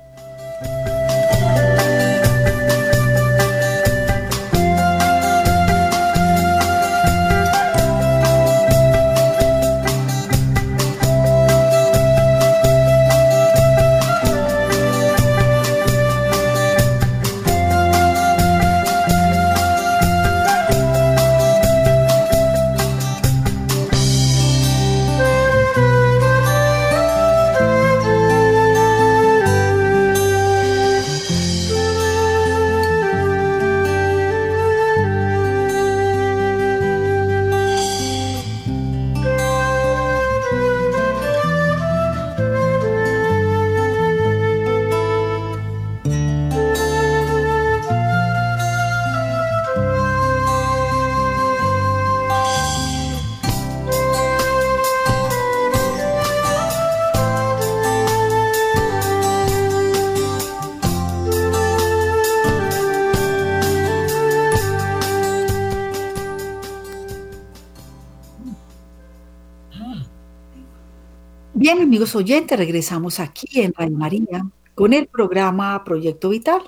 Bien, 71.58 71.82
amigos 71.82 72.18
oyentes, 72.18 72.60
regresamos 72.60 73.22
aquí 73.22 73.62
en 73.62 73.74
Radio 73.74 73.98
María 73.98 74.46
con 74.76 74.92
el 74.92 75.08
programa 75.08 75.86
Proyecto 75.86 76.28
Vital. 76.28 76.62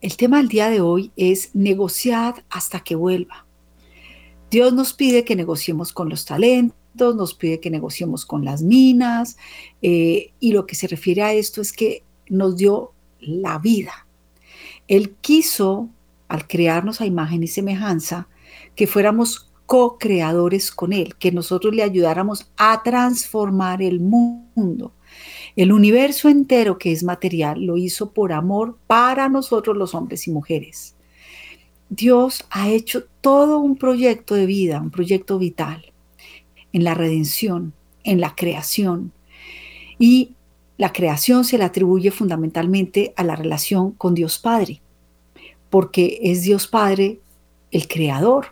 El 0.00 0.16
tema 0.16 0.38
del 0.38 0.48
día 0.48 0.70
de 0.70 0.80
hoy 0.80 1.12
es 1.14 1.54
negociar 1.54 2.44
hasta 2.50 2.80
que 2.80 2.96
vuelva. 2.96 3.46
Dios 4.50 4.72
nos 4.72 4.92
pide 4.92 5.24
que 5.24 5.36
negociemos 5.36 5.92
con 5.92 6.08
los 6.08 6.24
talentos, 6.24 7.14
nos 7.14 7.34
pide 7.34 7.60
que 7.60 7.70
negociemos 7.70 8.26
con 8.26 8.44
las 8.44 8.60
minas, 8.60 9.36
eh, 9.82 10.32
y 10.40 10.50
lo 10.50 10.66
que 10.66 10.74
se 10.74 10.88
refiere 10.88 11.22
a 11.22 11.32
esto 11.32 11.60
es 11.60 11.72
que 11.72 12.02
nos 12.28 12.56
dio 12.56 12.94
la 13.20 13.60
vida. 13.60 14.08
Él 14.88 15.14
quiso, 15.20 15.90
al 16.26 16.48
crearnos 16.48 17.00
a 17.00 17.06
imagen 17.06 17.44
y 17.44 17.46
semejanza, 17.46 18.26
que 18.74 18.88
fuéramos 18.88 19.51
co-creadores 19.66 20.70
con 20.70 20.92
Él, 20.92 21.14
que 21.16 21.32
nosotros 21.32 21.74
le 21.74 21.82
ayudáramos 21.82 22.50
a 22.56 22.82
transformar 22.82 23.82
el 23.82 24.00
mundo. 24.00 24.92
El 25.56 25.72
universo 25.72 26.28
entero 26.28 26.78
que 26.78 26.92
es 26.92 27.04
material 27.04 27.62
lo 27.64 27.76
hizo 27.76 28.12
por 28.12 28.32
amor 28.32 28.78
para 28.86 29.28
nosotros 29.28 29.76
los 29.76 29.94
hombres 29.94 30.26
y 30.26 30.30
mujeres. 30.30 30.94
Dios 31.90 32.46
ha 32.50 32.70
hecho 32.70 33.04
todo 33.20 33.58
un 33.58 33.76
proyecto 33.76 34.34
de 34.34 34.46
vida, 34.46 34.80
un 34.80 34.90
proyecto 34.90 35.38
vital, 35.38 35.92
en 36.72 36.84
la 36.84 36.94
redención, 36.94 37.74
en 38.02 38.20
la 38.20 38.34
creación. 38.34 39.12
Y 39.98 40.34
la 40.78 40.92
creación 40.92 41.44
se 41.44 41.58
le 41.58 41.64
atribuye 41.64 42.10
fundamentalmente 42.10 43.12
a 43.16 43.24
la 43.24 43.36
relación 43.36 43.92
con 43.92 44.14
Dios 44.14 44.38
Padre, 44.38 44.80
porque 45.68 46.18
es 46.22 46.42
Dios 46.42 46.66
Padre 46.66 47.20
el 47.70 47.88
creador, 47.88 48.46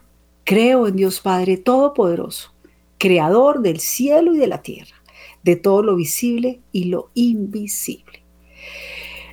Creo 0.50 0.88
en 0.88 0.96
Dios 0.96 1.20
Padre 1.20 1.58
Todopoderoso, 1.58 2.52
Creador 2.98 3.62
del 3.62 3.78
cielo 3.78 4.34
y 4.34 4.38
de 4.38 4.48
la 4.48 4.62
tierra, 4.62 4.96
de 5.44 5.54
todo 5.54 5.80
lo 5.80 5.94
visible 5.94 6.60
y 6.72 6.86
lo 6.86 7.12
invisible. 7.14 8.24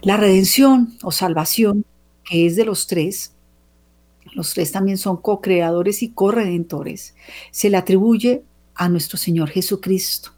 La 0.03 0.17
redención 0.17 0.95
o 1.01 1.11
salvación, 1.11 1.85
que 2.23 2.45
es 2.45 2.55
de 2.55 2.65
los 2.65 2.85
tres, 2.85 3.33
los 4.33 4.53
tres 4.53 4.71
también 4.71 4.99
son 4.99 5.17
co-creadores 5.17 6.03
y 6.03 6.09
co-redentores, 6.09 7.15
se 7.49 7.71
le 7.71 7.77
atribuye 7.77 8.43
a 8.75 8.87
nuestro 8.87 9.17
Señor 9.17 9.49
Jesucristo, 9.49 10.33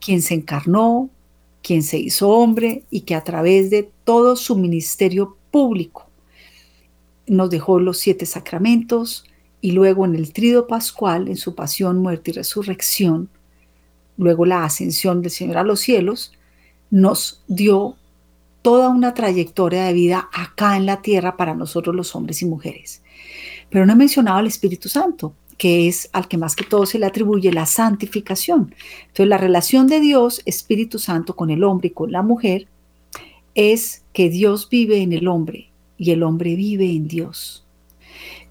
quien 0.00 0.22
se 0.22 0.32
encarnó, 0.32 1.10
quien 1.60 1.82
se 1.82 1.98
hizo 1.98 2.30
hombre 2.30 2.84
y 2.88 3.02
que 3.02 3.16
a 3.16 3.22
través 3.22 3.68
de 3.68 3.90
todo 4.04 4.36
su 4.36 4.56
ministerio 4.56 5.36
público 5.50 6.08
nos 7.26 7.50
dejó 7.50 7.78
los 7.78 7.98
siete 7.98 8.24
sacramentos, 8.24 9.26
y 9.60 9.72
luego 9.72 10.04
en 10.04 10.14
el 10.14 10.32
trido 10.32 10.66
pascual, 10.66 11.28
en 11.28 11.36
su 11.36 11.54
pasión, 11.54 11.98
muerte 11.98 12.30
y 12.30 12.34
resurrección, 12.34 13.28
luego 14.16 14.46
la 14.46 14.64
ascensión 14.64 15.22
del 15.22 15.30
Señor 15.30 15.58
a 15.58 15.64
los 15.64 15.80
cielos, 15.80 16.32
nos 16.90 17.42
dio 17.48 17.96
toda 18.62 18.88
una 18.88 19.14
trayectoria 19.14 19.84
de 19.84 19.92
vida 19.92 20.28
acá 20.32 20.76
en 20.76 20.86
la 20.86 21.02
tierra 21.02 21.36
para 21.36 21.54
nosotros 21.54 21.94
los 21.94 22.14
hombres 22.14 22.42
y 22.42 22.46
mujeres. 22.46 23.02
Pero 23.70 23.86
no 23.86 23.92
he 23.92 23.96
mencionado 23.96 24.38
al 24.38 24.46
Espíritu 24.46 24.88
Santo, 24.88 25.34
que 25.58 25.88
es 25.88 26.10
al 26.12 26.28
que 26.28 26.38
más 26.38 26.54
que 26.54 26.64
todo 26.64 26.86
se 26.86 26.98
le 26.98 27.06
atribuye 27.06 27.52
la 27.52 27.66
santificación. 27.66 28.74
Entonces 29.02 29.28
la 29.28 29.38
relación 29.38 29.86
de 29.86 30.00
Dios, 30.00 30.42
Espíritu 30.44 30.98
Santo, 30.98 31.34
con 31.34 31.50
el 31.50 31.64
hombre 31.64 31.88
y 31.88 31.92
con 31.92 32.12
la 32.12 32.22
mujer, 32.22 32.68
es 33.54 34.04
que 34.12 34.28
Dios 34.28 34.68
vive 34.68 34.98
en 34.98 35.12
el 35.12 35.28
hombre 35.28 35.70
y 35.96 36.10
el 36.10 36.22
hombre 36.22 36.54
vive 36.56 36.90
en 36.90 37.08
Dios 37.08 37.65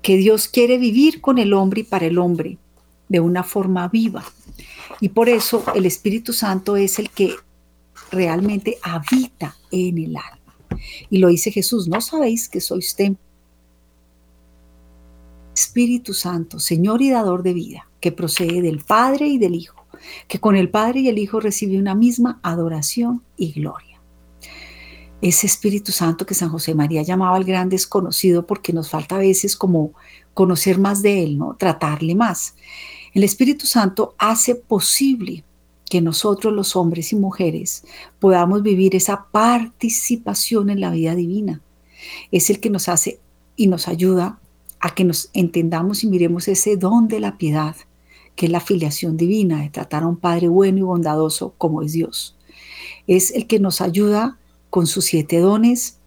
que 0.06 0.18
Dios 0.18 0.48
quiere 0.48 0.78
vivir 0.78 1.20
con 1.20 1.40
el 1.40 1.52
hombre 1.52 1.82
y 1.82 1.84
para 1.84 2.06
el 2.06 2.20
hombre 2.20 2.60
de 3.10 3.20
una 3.22 3.42
forma 3.42 3.88
viva. 3.88 4.24
Y 5.02 5.10
por 5.10 5.30
eso 5.30 5.64
el 5.74 5.88
Espíritu 5.88 6.32
Santo 6.32 6.78
es 6.78 7.00
el 7.00 7.10
que 7.10 7.34
realmente 8.12 8.78
habita 8.84 9.56
en 9.72 9.98
el 9.98 10.16
alma. 10.16 10.80
Y 11.10 11.18
lo 11.18 11.30
dice 11.30 11.50
Jesús, 11.50 11.88
¿no 11.88 12.02
sabéis 12.02 12.48
que 12.48 12.62
sois 12.62 12.96
templo? 12.96 13.26
Espíritu 15.56 16.14
Santo, 16.14 16.60
Señor 16.60 17.02
y 17.02 17.10
dador 17.10 17.42
de 17.42 17.54
vida, 17.54 17.90
que 18.00 18.12
procede 18.12 18.62
del 18.62 18.84
Padre 18.84 19.26
y 19.26 19.40
del 19.40 19.56
Hijo, 19.56 19.88
que 20.28 20.40
con 20.40 20.56
el 20.56 20.70
Padre 20.70 21.00
y 21.00 21.08
el 21.08 21.18
Hijo 21.18 21.40
recibe 21.40 21.80
una 21.80 21.96
misma 21.96 22.40
adoración 22.44 23.24
y 23.38 23.54
gloria. 23.54 23.95
Ese 25.22 25.48
Espíritu 25.48 25.92
Santo 25.92 26.26
que 26.26 26.34
San 26.34 26.50
José 26.50 26.76
María 26.76 27.02
llamaba 27.02 27.38
el 27.38 27.46
gran 27.46 27.70
desconocido 27.70 28.46
porque 28.46 28.74
nos 28.74 28.90
falta 28.90 29.16
a 29.16 29.20
veces 29.20 29.56
como 29.56 29.94
conocer 30.34 30.78
más 30.78 31.02
de 31.02 31.24
Él, 31.24 31.38
¿no? 31.38 31.56
Tratarle 31.58 32.16
más. 32.16 32.56
El 33.14 33.24
Espíritu 33.24 33.66
Santo 33.66 34.14
hace 34.18 34.56
posible 34.56 35.44
que 35.90 36.02
nosotros 36.02 36.54
los 36.54 36.76
hombres 36.76 37.14
y 37.14 37.16
mujeres 37.16 37.84
podamos 38.20 38.62
vivir 38.62 38.96
esa 38.96 39.28
participación 39.32 40.70
en 40.70 40.82
la 40.82 40.92
vida 40.92 41.16
divina. 41.16 41.62
Es 42.32 42.50
el 42.50 42.60
que 42.60 42.70
nos 42.70 42.90
hace 42.90 43.20
y 43.56 43.68
nos 43.68 43.88
ayuda 43.88 44.40
a 44.80 44.94
que 44.94 45.06
nos 45.06 45.30
entendamos 45.34 46.04
y 46.04 46.08
miremos 46.08 46.48
ese 46.48 46.76
don 46.76 47.08
de 47.08 47.20
la 47.20 47.38
piedad, 47.38 47.76
que 48.36 48.48
es 48.48 48.52
la 48.52 48.60
filiación 48.60 49.16
divina, 49.16 49.62
de 49.62 49.70
tratar 49.70 50.04
a 50.04 50.08
un 50.08 50.18
Padre 50.18 50.50
bueno 50.50 50.80
y 50.80 50.82
bondadoso 50.82 51.54
como 51.58 51.82
es 51.82 51.94
Dios. 51.94 52.36
Es 53.08 53.32
el 53.32 53.48
que 53.48 53.60
nos 53.60 53.80
ayuda 53.80 54.38
con 54.76 54.88
sus 54.88 55.06
siete 55.06 55.40
dones, 55.40 56.00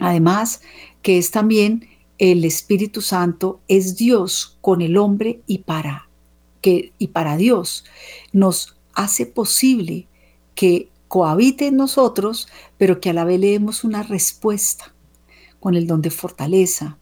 además 0.00 0.62
que 1.00 1.16
es 1.16 1.30
también 1.30 1.88
el 2.18 2.44
Espíritu 2.44 3.00
Santo, 3.00 3.60
es 3.68 3.94
Dios 3.94 4.58
con 4.60 4.82
el 4.82 4.96
hombre 4.96 5.42
y 5.46 5.58
para, 5.58 6.08
que, 6.60 6.92
y 6.98 7.06
para 7.06 7.36
Dios. 7.36 7.84
Nos 8.32 8.76
hace 8.94 9.26
posible 9.26 10.08
que 10.56 10.88
cohabite 11.06 11.68
en 11.68 11.76
nosotros, 11.76 12.48
pero 12.78 12.98
que 12.98 13.10
a 13.10 13.12
la 13.12 13.22
vez 13.22 13.38
le 13.38 13.50
demos 13.50 13.84
una 13.84 14.02
respuesta 14.02 14.92
con 15.60 15.76
el 15.76 15.86
don 15.86 16.02
de 16.02 16.10
fortaleza, 16.10 16.98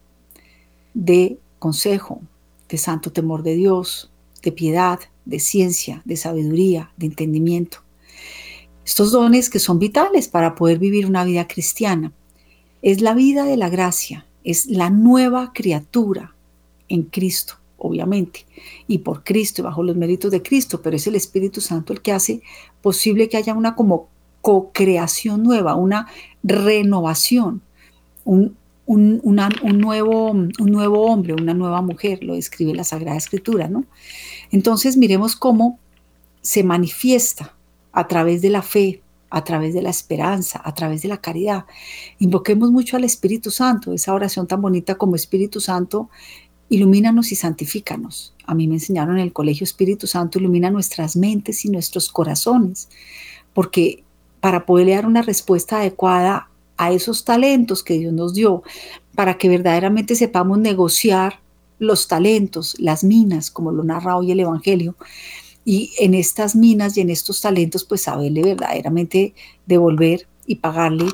de 0.93 1.39
consejo, 1.57 2.21
de 2.69 2.77
santo 2.77 3.11
temor 3.11 3.41
de 3.41 3.55
Dios, 3.55 4.11
de 4.43 4.51
piedad, 4.51 4.99
de 5.25 5.39
ciencia, 5.39 6.03
de 6.05 6.17
sabiduría, 6.17 6.91
de 6.97 7.07
entendimiento. 7.07 7.79
Estos 8.85 9.11
dones 9.11 9.49
que 9.49 9.59
son 9.59 9.79
vitales 9.79 10.27
para 10.27 10.55
poder 10.55 10.79
vivir 10.79 11.05
una 11.05 11.23
vida 11.23 11.47
cristiana. 11.47 12.11
Es 12.81 13.01
la 13.01 13.13
vida 13.13 13.45
de 13.45 13.57
la 13.57 13.69
gracia, 13.69 14.25
es 14.43 14.65
la 14.65 14.89
nueva 14.89 15.51
criatura 15.53 16.35
en 16.89 17.03
Cristo, 17.03 17.55
obviamente, 17.77 18.45
y 18.87 18.99
por 18.99 19.23
Cristo 19.23 19.61
y 19.61 19.65
bajo 19.65 19.83
los 19.83 19.95
méritos 19.95 20.31
de 20.31 20.43
Cristo, 20.43 20.81
pero 20.81 20.97
es 20.97 21.07
el 21.07 21.15
Espíritu 21.15 21.61
Santo 21.61 21.93
el 21.93 22.01
que 22.01 22.11
hace 22.11 22.41
posible 22.81 23.29
que 23.29 23.37
haya 23.37 23.53
una 23.53 23.75
como 23.75 24.09
co-creación 24.41 25.43
nueva, 25.43 25.75
una 25.75 26.07
renovación, 26.43 27.61
un, 28.25 28.57
un, 28.85 29.21
nuevo, 29.79 30.31
un 30.31 30.51
nuevo 30.59 31.05
hombre, 31.05 31.33
una 31.33 31.53
nueva 31.53 31.81
mujer, 31.81 32.21
lo 32.23 32.35
describe 32.35 32.75
la 32.75 32.83
Sagrada 32.83 33.17
Escritura, 33.17 33.69
¿no? 33.69 33.85
Entonces 34.51 34.97
miremos 34.97 35.37
cómo 35.37 35.79
se 36.41 36.63
manifiesta 36.65 37.55
a 37.93 38.07
través 38.07 38.41
de 38.41 38.49
la 38.49 38.61
fe, 38.61 39.01
a 39.29 39.43
través 39.43 39.73
de 39.73 39.81
la 39.81 39.89
esperanza, 39.89 40.61
a 40.63 40.73
través 40.73 41.01
de 41.01 41.07
la 41.07 41.21
caridad. 41.21 41.65
Invoquemos 42.19 42.71
mucho 42.71 42.97
al 42.97 43.03
Espíritu 43.03 43.49
Santo, 43.49 43.93
esa 43.93 44.13
oración 44.13 44.47
tan 44.47 44.61
bonita 44.61 44.95
como 44.95 45.15
Espíritu 45.15 45.59
Santo, 45.59 46.09
ilumínanos 46.69 47.31
y 47.31 47.35
santifícanos. 47.35 48.33
A 48.45 48.53
mí 48.53 48.67
me 48.67 48.75
enseñaron 48.75 49.17
en 49.17 49.23
el 49.23 49.33
colegio 49.33 49.63
Espíritu 49.63 50.07
Santo, 50.07 50.39
ilumina 50.39 50.69
nuestras 50.69 51.15
mentes 51.15 51.65
y 51.65 51.69
nuestros 51.69 52.09
corazones, 52.09 52.89
porque 53.53 54.03
para 54.39 54.65
poder 54.65 54.89
dar 54.89 55.05
una 55.05 55.21
respuesta 55.21 55.77
adecuada 55.77 56.49
a 56.77 56.91
esos 56.91 57.23
talentos 57.23 57.83
que 57.83 57.97
Dios 57.97 58.13
nos 58.13 58.33
dio, 58.33 58.63
para 59.15 59.37
que 59.37 59.49
verdaderamente 59.49 60.15
sepamos 60.15 60.57
negociar 60.59 61.39
los 61.79 62.07
talentos, 62.07 62.75
las 62.79 63.03
minas, 63.03 63.51
como 63.51 63.71
lo 63.71 63.83
narra 63.83 64.17
hoy 64.17 64.31
el 64.31 64.39
Evangelio, 64.39 64.95
y 65.65 65.91
en 65.99 66.13
estas 66.13 66.55
minas 66.55 66.97
y 66.97 67.01
en 67.01 67.09
estos 67.09 67.41
talentos, 67.41 67.83
pues 67.83 68.01
saberle 68.01 68.41
verdaderamente 68.43 69.33
devolver 69.65 70.27
y 70.45 70.55
pagarle 70.55 71.05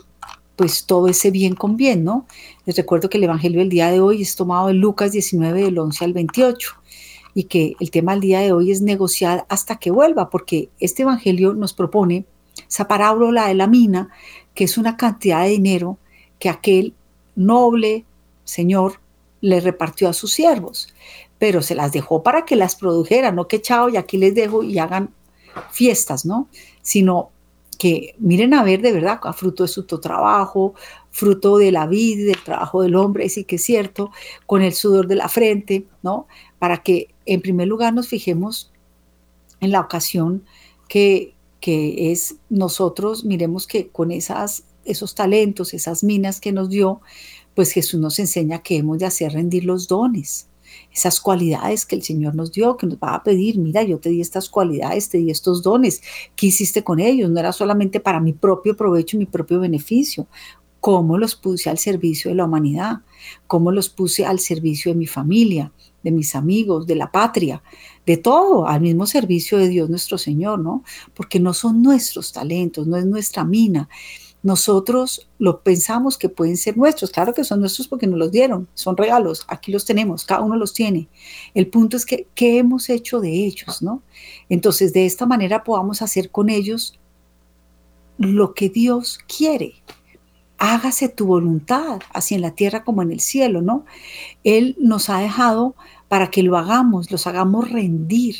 pues 0.55 0.85
todo 0.85 1.07
ese 1.07 1.31
bien 1.31 1.55
con 1.55 1.77
bien, 1.77 2.03
¿no? 2.03 2.25
Les 2.65 2.75
recuerdo 2.75 3.09
que 3.09 3.17
el 3.17 3.23
Evangelio 3.23 3.59
del 3.59 3.69
día 3.69 3.91
de 3.91 4.01
hoy 4.01 4.21
es 4.21 4.35
tomado 4.35 4.67
de 4.67 4.73
Lucas 4.73 5.13
19 5.13 5.63
del 5.63 5.79
11 5.79 6.03
al 6.03 6.13
28 6.13 6.71
y 7.33 7.45
que 7.45 7.75
el 7.79 7.91
tema 7.91 8.11
del 8.11 8.21
día 8.21 8.39
de 8.41 8.51
hoy 8.51 8.71
es 8.71 8.81
negociar 8.81 9.45
hasta 9.47 9.77
que 9.77 9.91
vuelva, 9.91 10.29
porque 10.29 10.69
este 10.79 11.03
Evangelio 11.03 11.53
nos 11.53 11.73
propone 11.73 12.25
esa 12.67 12.87
parábola 12.87 13.47
de 13.47 13.53
la 13.53 13.67
mina, 13.67 14.09
que 14.53 14.65
es 14.65 14.77
una 14.77 14.97
cantidad 14.97 15.43
de 15.43 15.49
dinero 15.51 15.97
que 16.39 16.49
aquel 16.49 16.93
noble 17.35 18.03
señor 18.43 18.99
le 19.41 19.61
repartió 19.61 20.09
a 20.09 20.13
sus 20.13 20.33
siervos, 20.33 20.93
pero 21.39 21.61
se 21.61 21.73
las 21.73 21.91
dejó 21.91 22.21
para 22.21 22.45
que 22.45 22.55
las 22.55 22.75
produjeran, 22.75 23.35
no 23.35 23.47
que 23.47 23.61
chao 23.61 23.89
y 23.89 23.97
aquí 23.97 24.17
les 24.17 24.35
dejo 24.35 24.61
y 24.61 24.77
hagan 24.77 25.13
fiestas, 25.71 26.25
¿no? 26.25 26.49
Sino 26.81 27.31
que 27.79 28.13
miren 28.19 28.53
a 28.53 28.61
ver 28.61 28.81
de 28.81 28.91
verdad, 28.91 29.21
a 29.23 29.31
fruto 29.31 29.63
de 29.63 29.69
su 29.69 29.83
trabajo, 29.83 30.75
fruto 31.11 31.57
de 31.57 31.71
la 31.71 31.87
vida, 31.87 32.25
del 32.25 32.43
trabajo 32.43 32.81
del 32.81 32.95
hombre, 32.95 33.29
sí 33.29 33.45
que 33.45 33.55
es 33.55 33.63
cierto, 33.63 34.11
con 34.45 34.61
el 34.61 34.73
sudor 34.73 35.07
de 35.07 35.15
la 35.15 35.29
frente, 35.29 35.85
¿no? 36.03 36.27
Para 36.59 36.83
que 36.83 37.07
en 37.25 37.41
primer 37.41 37.69
lugar 37.69 37.93
nos 37.93 38.09
fijemos 38.09 38.69
en 39.61 39.71
la 39.71 39.79
ocasión 39.79 40.43
que, 40.89 41.33
que 41.61 42.11
es 42.11 42.35
nosotros, 42.49 43.23
miremos 43.23 43.65
que 43.65 43.87
con 43.87 44.11
esas, 44.11 44.65
esos 44.83 45.15
talentos, 45.15 45.73
esas 45.73 46.03
minas 46.03 46.41
que 46.41 46.51
nos 46.51 46.69
dio, 46.69 46.99
pues 47.55 47.71
Jesús 47.71 47.99
nos 48.01 48.19
enseña 48.19 48.61
que 48.61 48.75
hemos 48.75 48.99
de 48.99 49.05
hacer 49.05 49.31
rendir 49.31 49.63
los 49.63 49.87
dones, 49.87 50.48
esas 50.93 51.21
cualidades 51.21 51.85
que 51.85 51.95
el 51.95 52.03
Señor 52.03 52.35
nos 52.35 52.51
dio, 52.51 52.77
que 52.77 52.87
nos 52.87 52.97
va 52.97 53.15
a 53.15 53.23
pedir, 53.23 53.57
mira, 53.57 53.83
yo 53.83 53.99
te 53.99 54.09
di 54.09 54.21
estas 54.21 54.49
cualidades, 54.49 55.09
te 55.09 55.17
di 55.19 55.29
estos 55.29 55.61
dones, 55.61 56.01
¿qué 56.35 56.47
hiciste 56.47 56.83
con 56.83 56.99
ellos? 56.99 57.29
No 57.29 57.39
era 57.39 57.51
solamente 57.51 57.99
para 57.99 58.19
mi 58.19 58.33
propio 58.33 58.75
provecho, 58.75 59.17
mi 59.17 59.25
propio 59.25 59.59
beneficio, 59.59 60.27
cómo 60.79 61.17
los 61.17 61.35
puse 61.35 61.69
al 61.69 61.77
servicio 61.77 62.31
de 62.31 62.35
la 62.35 62.45
humanidad, 62.45 62.97
cómo 63.47 63.71
los 63.71 63.89
puse 63.89 64.25
al 64.25 64.39
servicio 64.39 64.91
de 64.91 64.97
mi 64.97 65.07
familia, 65.07 65.71
de 66.03 66.11
mis 66.11 66.35
amigos, 66.35 66.87
de 66.87 66.95
la 66.95 67.11
patria, 67.11 67.61
de 68.05 68.17
todo, 68.17 68.67
al 68.67 68.81
mismo 68.81 69.05
servicio 69.05 69.57
de 69.57 69.67
Dios 69.67 69.89
nuestro 69.89 70.17
Señor, 70.17 70.59
¿no? 70.59 70.83
Porque 71.13 71.39
no 71.39 71.53
son 71.53 71.81
nuestros 71.81 72.31
talentos, 72.31 72.87
no 72.87 72.97
es 72.97 73.05
nuestra 73.05 73.43
mina. 73.43 73.89
Nosotros 74.41 75.29
lo 75.37 75.61
pensamos 75.61 76.17
que 76.17 76.29
pueden 76.29 76.55
ser 76.55 76.77
nuestros, 76.77 77.11
claro 77.11 77.33
que 77.33 77.43
son 77.43 77.59
nuestros 77.59 77.87
porque 77.87 78.07
nos 78.07 78.17
los 78.17 78.31
dieron, 78.31 78.69
son 78.73 78.95
regalos, 78.95 79.45
aquí 79.47 79.71
los 79.71 79.83
tenemos, 79.85 80.23
cada 80.23 80.41
uno 80.41 80.55
los 80.55 80.73
tiene. 80.73 81.09
El 81.53 81.67
punto 81.67 81.97
es 81.97 82.05
que, 82.05 82.27
¿qué 82.35 82.57
hemos 82.57 82.89
hecho 82.89 83.19
de 83.19 83.31
ellos, 83.45 83.81
no? 83.81 84.01
Entonces, 84.47 84.93
de 84.93 85.05
esta 85.05 85.25
manera 85.25 85.63
podamos 85.63 86.01
hacer 86.01 86.31
con 86.31 86.49
ellos 86.49 86.97
lo 88.17 88.53
que 88.53 88.69
Dios 88.69 89.19
quiere, 89.27 89.81
hágase 90.59 91.09
tu 91.09 91.25
voluntad, 91.25 92.01
así 92.13 92.35
en 92.35 92.41
la 92.41 92.51
tierra 92.51 92.83
como 92.83 93.01
en 93.01 93.11
el 93.11 93.21
cielo, 93.21 93.61
¿no? 93.61 93.85
Él 94.43 94.75
nos 94.79 95.09
ha 95.09 95.19
dejado 95.19 95.75
para 96.09 96.29
que 96.29 96.43
lo 96.43 96.57
hagamos, 96.57 97.11
los 97.11 97.27
hagamos 97.27 97.71
rendir, 97.71 98.35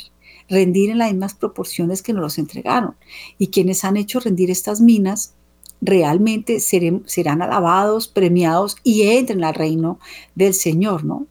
rendir 0.48 0.90
en 0.90 0.98
las 0.98 1.10
mismas 1.10 1.34
proporciones 1.34 2.02
que 2.02 2.12
nos 2.12 2.22
los 2.22 2.38
entregaron. 2.38 2.94
Y 3.38 3.48
quienes 3.48 3.84
han 3.84 3.96
hecho 3.96 4.20
rendir 4.20 4.50
estas 4.50 4.80
minas 4.80 5.34
realmente 5.80 6.60
serán 6.60 7.42
alabados, 7.42 8.08
premiados 8.08 8.76
y 8.84 9.02
entren 9.02 9.44
al 9.44 9.54
reino 9.54 9.98
del 10.34 10.54
Señor, 10.54 11.04
¿no? 11.04 11.26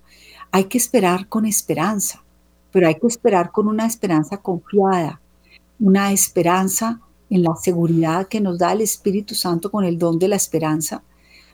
Hay 0.52 0.66
que 0.66 0.78
esperar 0.78 1.28
con 1.28 1.46
esperanza, 1.46 2.24
pero 2.72 2.88
hay 2.88 2.96
que 2.96 3.08
esperar 3.08 3.52
con 3.52 3.68
una 3.68 3.86
esperanza 3.86 4.38
confiada, 4.38 5.22
una 5.80 6.12
esperanza 6.12 7.00
en 7.30 7.44
la 7.44 7.56
seguridad 7.56 8.28
que 8.28 8.42
nos 8.42 8.58
da 8.58 8.74
el 8.74 8.82
Espíritu 8.82 9.36
Santo 9.36 9.70
con 9.70 9.86
el 9.86 10.00
don 10.00 10.18
de 10.18 10.28
la 10.28 10.36
esperanza, 10.36 11.04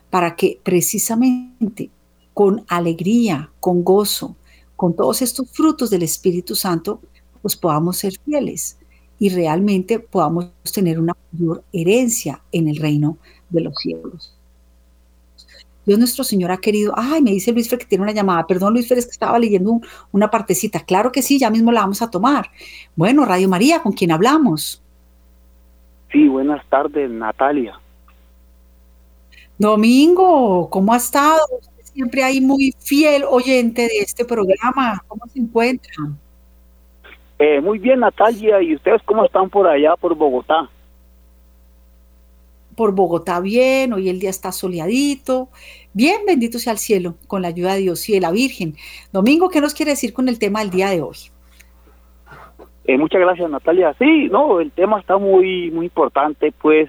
para 0.08 0.34
que 0.34 0.58
precisamente 0.62 1.90
con 2.32 2.64
alegría, 2.68 3.50
con 3.60 3.84
gozo, 3.84 4.36
con 4.74 4.94
todos 4.94 5.20
estos 5.20 5.50
frutos 5.50 5.90
del 5.90 6.02
Espíritu 6.02 6.54
Santo, 6.54 7.00
pues 7.42 7.56
podamos 7.56 7.98
ser 7.98 8.14
fieles 8.24 8.78
y 9.18 9.30
realmente 9.30 9.98
podamos 9.98 10.50
tener 10.72 11.00
una 11.00 11.14
mayor 11.32 11.62
herencia 11.72 12.40
en 12.52 12.68
el 12.68 12.76
reino 12.76 13.16
de 13.50 13.60
los 13.62 13.74
cielos. 13.76 14.32
Dios 15.86 15.98
nuestro 16.00 16.24
Señor 16.24 16.50
ha 16.50 16.56
querido, 16.56 16.92
ay, 16.96 17.22
me 17.22 17.30
dice 17.30 17.52
Luis 17.52 17.68
Fer 17.68 17.78
que 17.78 17.86
tiene 17.86 18.02
una 18.02 18.12
llamada, 18.12 18.44
perdón 18.46 18.72
Luis 18.72 18.88
Fer, 18.88 18.98
es 18.98 19.06
que 19.06 19.12
estaba 19.12 19.38
leyendo 19.38 19.80
una 20.10 20.30
partecita, 20.30 20.80
claro 20.80 21.12
que 21.12 21.22
sí, 21.22 21.38
ya 21.38 21.48
mismo 21.48 21.70
la 21.70 21.82
vamos 21.82 22.02
a 22.02 22.10
tomar. 22.10 22.50
Bueno, 22.96 23.24
Radio 23.24 23.48
María, 23.48 23.82
¿con 23.82 23.92
quién 23.92 24.10
hablamos? 24.10 24.82
Sí, 26.10 26.26
buenas 26.28 26.64
tardes, 26.68 27.08
Natalia. 27.10 27.78
Domingo, 29.58 30.68
¿cómo 30.70 30.92
ha 30.92 30.96
estado? 30.96 31.40
Siempre 31.94 32.22
hay 32.22 32.40
muy 32.40 32.74
fiel 32.78 33.24
oyente 33.28 33.82
de 33.82 34.00
este 34.00 34.24
programa. 34.24 35.02
¿Cómo 35.08 35.26
se 35.32 35.38
encuentra? 35.38 35.94
Eh, 37.38 37.60
muy 37.60 37.78
bien, 37.78 38.00
Natalia. 38.00 38.62
¿Y 38.62 38.74
ustedes 38.74 39.02
cómo 39.04 39.24
están 39.24 39.50
por 39.50 39.66
allá, 39.66 39.94
por 39.96 40.14
Bogotá? 40.14 40.68
Por 42.74 42.94
Bogotá, 42.94 43.40
bien. 43.40 43.92
Hoy 43.92 44.08
el 44.08 44.18
día 44.18 44.30
está 44.30 44.52
soleadito. 44.52 45.48
Bien, 45.92 46.22
bendito 46.26 46.58
sea 46.58 46.72
el 46.72 46.78
cielo, 46.78 47.14
con 47.26 47.42
la 47.42 47.48
ayuda 47.48 47.74
de 47.74 47.80
Dios 47.80 48.08
y 48.08 48.14
de 48.14 48.20
la 48.20 48.30
Virgen. 48.30 48.74
Domingo, 49.12 49.48
¿qué 49.48 49.60
nos 49.60 49.74
quiere 49.74 49.92
decir 49.92 50.12
con 50.12 50.28
el 50.28 50.38
tema 50.38 50.60
del 50.60 50.70
día 50.70 50.90
de 50.90 51.02
hoy? 51.02 51.16
Eh, 52.86 52.98
muchas 52.98 53.20
gracias, 53.20 53.50
Natalia. 53.50 53.94
Sí, 53.98 54.28
no, 54.30 54.60
el 54.60 54.70
tema 54.70 55.00
está 55.00 55.18
muy, 55.18 55.70
muy 55.70 55.86
importante, 55.86 56.52
pues, 56.52 56.88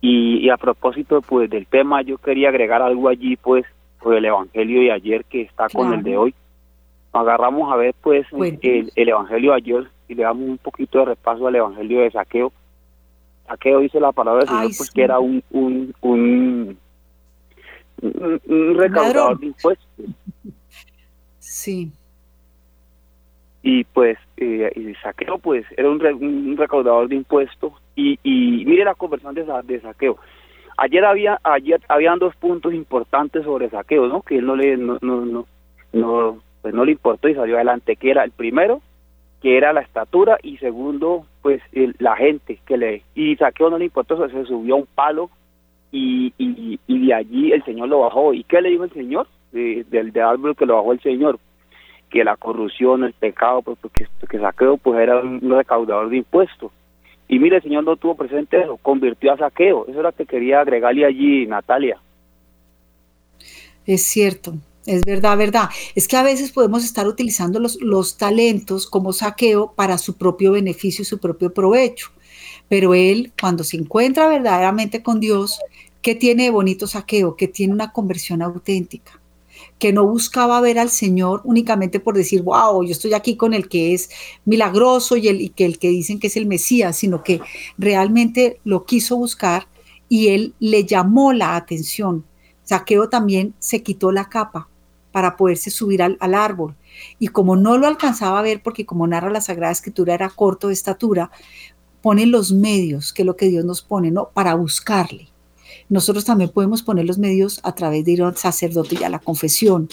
y, 0.00 0.48
a 0.50 0.56
propósito, 0.56 1.22
pues, 1.22 1.50
del 1.50 1.66
tema, 1.66 2.02
yo 2.02 2.18
quería 2.18 2.50
agregar 2.50 2.82
algo 2.82 3.08
allí, 3.08 3.36
pues, 3.36 3.64
por 4.00 4.14
el 4.14 4.24
Evangelio 4.24 4.82
de 4.82 4.92
ayer 4.92 5.24
que 5.24 5.42
está 5.42 5.68
con 5.68 5.92
el 5.94 6.02
de 6.02 6.16
hoy. 6.16 6.34
Agarramos 7.14 7.72
a 7.72 7.76
ver, 7.76 7.94
pues, 8.02 8.26
el, 8.32 8.90
Evangelio 8.96 9.52
de 9.52 9.56
ayer 9.56 9.88
y 10.08 10.14
le 10.14 10.24
damos 10.24 10.48
un 10.48 10.58
poquito 10.58 10.98
de 10.98 11.04
repaso 11.06 11.46
al 11.46 11.54
Evangelio 11.54 12.00
de 12.00 12.10
Saqueo. 12.10 12.52
Saqueo 13.46 13.78
dice 13.78 14.00
la 14.00 14.10
palabra 14.10 14.40
del 14.40 14.48
Señor, 14.48 14.70
pues, 14.76 14.90
que 14.90 15.02
era 15.02 15.20
un, 15.20 15.42
un, 15.52 15.94
un, 16.00 16.78
un 18.02 18.74
recaudador 18.76 19.38
de 19.38 19.46
impuestos. 19.46 19.86
Sí. 21.38 21.92
Y 23.62 23.84
pues 23.84 24.18
eh, 24.36 24.70
y 24.74 24.94
saqueo 24.96 25.38
pues 25.38 25.64
era 25.76 25.88
un, 25.88 26.56
recaudador 26.58 27.08
de 27.08 27.14
impuestos 27.14 27.72
y, 27.94 28.18
y 28.22 28.64
mire 28.66 28.84
la 28.84 28.94
conversión 28.94 29.34
de, 29.34 29.44
de, 29.64 29.80
saqueo. 29.80 30.18
Ayer 30.76 31.04
había 31.04 31.40
ayer 31.44 31.80
habían 31.88 32.18
dos 32.18 32.34
puntos 32.36 32.74
importantes 32.74 33.44
sobre 33.44 33.70
saqueo 33.70 34.08
no 34.08 34.20
que 34.22 34.38
él 34.38 34.46
no 34.46 34.56
le 34.56 34.76
no 34.76 34.98
no 35.00 35.46
no, 35.92 36.42
pues 36.64 36.72
no 36.72 36.86
le 36.86 36.92
importó 36.92 37.28
y 37.28 37.34
salió 37.34 37.56
adelante 37.56 37.96
que 37.96 38.10
era 38.10 38.24
el 38.24 38.30
primero 38.30 38.80
que 39.42 39.58
era 39.58 39.74
la 39.74 39.82
estatura 39.82 40.38
y 40.42 40.56
segundo 40.56 41.26
pues 41.42 41.60
la 41.98 42.16
gente 42.16 42.58
que 42.64 42.78
le 42.78 43.02
y 43.14 43.36
saqueo 43.36 43.68
no 43.68 43.76
le 43.76 43.84
importó 43.84 44.16
se 44.26 44.46
subió 44.46 44.76
a 44.76 44.78
un 44.78 44.86
palo 44.86 45.28
y, 45.92 46.32
y, 46.38 46.80
y 46.86 47.06
de 47.06 47.12
allí 47.12 47.52
el 47.52 47.62
señor 47.66 47.88
lo 47.88 48.00
bajó 48.00 48.32
y 48.32 48.44
qué 48.44 48.62
le 48.62 48.70
dijo 48.70 48.84
el 48.84 48.92
señor 48.94 49.26
del 49.52 50.10
de 50.10 50.22
árbol 50.22 50.56
que 50.56 50.64
lo 50.64 50.76
bajó 50.76 50.92
el 50.92 51.02
señor 51.02 51.38
que 52.08 52.24
la 52.24 52.38
corrupción, 52.38 53.04
el 53.04 53.12
pecado, 53.12 53.60
pues 53.60 53.76
porque, 53.78 54.06
que 54.30 54.38
Saqueo 54.38 54.78
pues 54.78 54.98
era 55.00 55.20
un 55.20 55.50
recaudador 55.50 56.08
de 56.08 56.18
impuestos. 56.18 56.70
Y 57.26 57.40
mire, 57.40 57.56
el 57.56 57.62
Señor 57.62 57.82
no 57.82 57.96
tuvo 57.96 58.14
presente 58.14 58.60
eso, 58.60 58.76
convirtió 58.76 59.32
a 59.32 59.36
Saqueo. 59.36 59.84
Eso 59.88 59.98
era 59.98 60.10
lo 60.10 60.16
que 60.16 60.24
quería 60.24 60.60
agregarle 60.60 61.04
allí, 61.04 61.44
Natalia. 61.46 61.98
Es 63.84 64.04
cierto, 64.04 64.52
es 64.86 65.04
verdad, 65.04 65.36
verdad. 65.38 65.70
Es 65.94 66.08
que 66.08 66.16
a 66.16 66.22
veces 66.22 66.50
podemos 66.50 66.84
estar 66.84 67.06
utilizando 67.06 67.58
los, 67.58 67.80
los 67.80 68.16
talentos 68.16 68.86
como 68.86 69.12
saqueo 69.12 69.72
para 69.74 69.98
su 69.98 70.16
propio 70.16 70.52
beneficio 70.52 71.02
y 71.02 71.06
su 71.06 71.18
propio 71.18 71.52
provecho. 71.52 72.10
Pero 72.68 72.94
él, 72.94 73.32
cuando 73.40 73.64
se 73.64 73.76
encuentra 73.76 74.28
verdaderamente 74.28 75.02
con 75.02 75.20
Dios, 75.20 75.58
¿qué 76.02 76.14
tiene 76.14 76.44
de 76.44 76.50
bonito 76.50 76.86
saqueo? 76.86 77.36
Que 77.36 77.48
tiene 77.48 77.72
una 77.72 77.92
conversión 77.92 78.42
auténtica 78.42 79.20
que 79.78 79.92
no 79.92 80.06
buscaba 80.06 80.60
ver 80.60 80.78
al 80.78 80.90
Señor 80.90 81.40
únicamente 81.44 82.00
por 82.00 82.16
decir, 82.16 82.42
wow, 82.42 82.84
yo 82.84 82.92
estoy 82.92 83.14
aquí 83.14 83.36
con 83.36 83.54
el 83.54 83.68
que 83.68 83.94
es 83.94 84.10
milagroso 84.44 85.16
y 85.16 85.28
el 85.28 85.52
que, 85.52 85.64
el 85.64 85.78
que 85.78 85.88
dicen 85.88 86.18
que 86.18 86.26
es 86.26 86.36
el 86.36 86.46
Mesías, 86.46 86.96
sino 86.96 87.22
que 87.22 87.40
realmente 87.78 88.60
lo 88.64 88.84
quiso 88.84 89.16
buscar 89.16 89.66
y 90.08 90.28
él 90.28 90.54
le 90.58 90.84
llamó 90.84 91.32
la 91.32 91.56
atención. 91.56 92.24
Saqueo 92.64 93.08
también 93.08 93.54
se 93.58 93.82
quitó 93.82 94.12
la 94.12 94.28
capa 94.28 94.68
para 95.14 95.36
poderse 95.36 95.70
subir 95.70 96.02
al, 96.02 96.34
árbol. 96.34 96.74
Y 97.20 97.28
como 97.28 97.54
no 97.54 97.78
lo 97.78 97.86
alcanzaba 97.86 98.40
a 98.40 98.42
ver, 98.42 98.64
porque 98.64 98.84
como 98.84 99.06
narra 99.06 99.30
la 99.30 99.40
Sagrada 99.40 99.70
Escritura 99.70 100.12
era 100.12 100.28
corto 100.28 100.66
de 100.66 100.74
estatura, 100.74 101.30
pone 102.02 102.26
los 102.26 102.50
medios, 102.50 103.12
que 103.12 103.22
es 103.22 103.26
lo 103.26 103.36
que 103.36 103.46
Dios 103.46 103.64
nos 103.64 103.80
pone, 103.80 104.10
¿no? 104.10 104.30
Para 104.34 104.56
buscarle. 104.56 105.28
Nosotros 105.88 106.24
también 106.24 106.50
podemos 106.50 106.82
poner 106.82 107.04
los 107.04 107.18
medios 107.18 107.60
a 107.62 107.76
través 107.76 108.04
de 108.04 108.10
ir 108.10 108.22
al 108.24 108.36
sacerdote 108.36 108.96
y 109.00 109.04
a 109.04 109.08
la 109.08 109.20
confesión, 109.20 109.88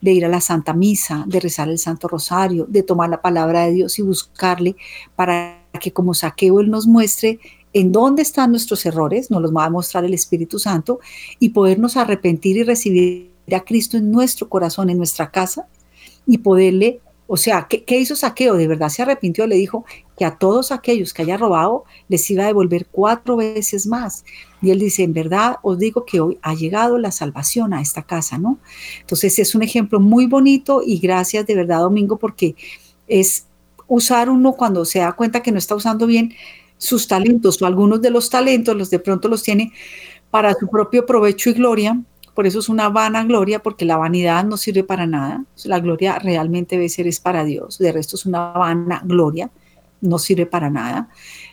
de 0.00 0.12
ir 0.12 0.24
a 0.24 0.30
la 0.30 0.40
Santa 0.40 0.72
Misa, 0.72 1.24
de 1.26 1.40
rezar 1.40 1.68
el 1.68 1.78
Santo 1.78 2.08
Rosario, 2.08 2.64
de 2.66 2.82
tomar 2.82 3.10
la 3.10 3.20
palabra 3.20 3.66
de 3.66 3.72
Dios 3.72 3.98
y 3.98 4.02
buscarle 4.02 4.74
para 5.14 5.66
que 5.82 5.92
como 5.92 6.14
saqueo 6.14 6.60
Él 6.60 6.70
nos 6.70 6.86
muestre 6.86 7.40
en 7.74 7.92
dónde 7.92 8.22
están 8.22 8.52
nuestros 8.52 8.86
errores, 8.86 9.30
nos 9.30 9.42
los 9.42 9.54
va 9.54 9.66
a 9.66 9.70
mostrar 9.70 10.06
el 10.06 10.14
Espíritu 10.14 10.58
Santo 10.58 11.00
y 11.38 11.50
podernos 11.50 11.98
arrepentir 11.98 12.56
y 12.56 12.62
recibir 12.62 13.31
a 13.50 13.60
Cristo 13.60 13.96
en 13.96 14.10
nuestro 14.10 14.48
corazón, 14.48 14.90
en 14.90 14.98
nuestra 14.98 15.30
casa 15.30 15.66
y 16.26 16.38
poderle 16.38 17.00
o 17.34 17.38
sea, 17.38 17.66
¿qué, 17.66 17.98
hizo 17.98 18.14
Saqueo? 18.14 18.56
De 18.56 18.68
verdad 18.68 18.90
se 18.90 19.00
arrepintió, 19.00 19.46
le 19.46 19.56
dijo 19.56 19.86
que 20.18 20.26
a 20.26 20.36
todos 20.36 20.70
aquellos 20.70 21.14
que 21.14 21.22
haya 21.22 21.38
robado 21.38 21.84
les 22.08 22.30
iba 22.30 22.44
a 22.44 22.48
devolver 22.48 22.86
cuatro 22.92 23.36
veces 23.36 23.86
más. 23.86 24.26
Y 24.60 24.70
él 24.70 24.80
dice, 24.80 25.02
en 25.02 25.14
verdad 25.14 25.56
os 25.62 25.78
digo 25.78 26.04
que 26.04 26.20
hoy 26.20 26.38
ha 26.42 26.52
llegado 26.52 26.98
la 26.98 27.10
salvación 27.10 27.72
a 27.72 27.80
esta 27.80 28.02
casa, 28.02 28.36
¿no? 28.36 28.58
Entonces 29.00 29.38
es 29.38 29.54
un 29.54 29.62
ejemplo 29.62 29.98
muy 29.98 30.26
bonito 30.26 30.82
y 30.84 30.98
gracias 30.98 31.46
de 31.46 31.54
verdad, 31.54 31.78
Domingo, 31.78 32.18
porque 32.18 32.54
es 33.08 33.46
usar 33.86 34.28
uno 34.28 34.52
cuando 34.52 34.84
se 34.84 34.98
da 34.98 35.12
cuenta 35.12 35.42
que 35.42 35.52
no 35.52 35.58
está 35.58 35.74
usando 35.74 36.06
bien 36.06 36.34
sus 36.76 37.08
talentos 37.08 37.62
o 37.62 37.64
algunos 37.66 38.02
de 38.02 38.10
los 38.10 38.28
talentos, 38.28 38.76
los 38.76 38.90
de 38.90 38.98
pronto 38.98 39.28
los 39.28 39.42
tiene 39.42 39.72
para 40.30 40.52
su 40.52 40.68
propio 40.68 41.06
provecho 41.06 41.48
y 41.48 41.54
gloria, 41.54 41.98
por 42.34 42.46
eso 42.46 42.60
es 42.60 42.68
una 42.68 42.88
vana 42.88 43.24
gloria, 43.24 43.62
porque 43.62 43.84
la 43.84 43.96
vanidad 43.96 44.44
no 44.44 44.56
sirve 44.56 44.84
para 44.84 45.06
nada. 45.06 45.44
La 45.64 45.80
gloria 45.80 46.18
realmente 46.18 46.76
debe 46.76 46.88
ser 46.88 47.06
es 47.06 47.20
para 47.20 47.44
Dios. 47.44 47.78
De 47.78 47.92
resto 47.92 48.16
es 48.16 48.24
una 48.24 48.52
vana 48.52 49.02
gloria, 49.04 49.50
no 50.00 50.18
sirve 50.18 50.46
para 50.46 50.70
nada. 50.70 51.08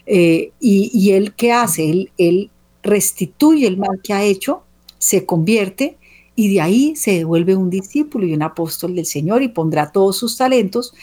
Eh, 0.06 0.52
y, 0.60 1.12
él, 1.12 1.34
¿qué 1.34 1.52
hace? 1.52 1.90
Él, 1.90 2.12
él 2.18 2.50
restituye 2.82 3.68
el 3.68 3.78
mal 3.78 4.00
que 4.02 4.14
ha 4.14 4.24
hecho, 4.24 4.64
se 4.98 5.26
convierte 5.26 5.98
y 6.36 6.54
de 6.54 6.62
ahí 6.62 6.96
se 6.96 7.12
devuelve 7.12 7.56
un 7.56 7.70
discípulo 7.70 8.26
y 8.26 8.34
un 8.34 8.44
apóstol 8.44 8.96
del 8.96 9.06
Señor 9.06 9.44
y 9.44 9.50
pondrá 9.50 9.92
todos 9.92 10.18
sus 10.18 10.38
talentos 10.38 10.94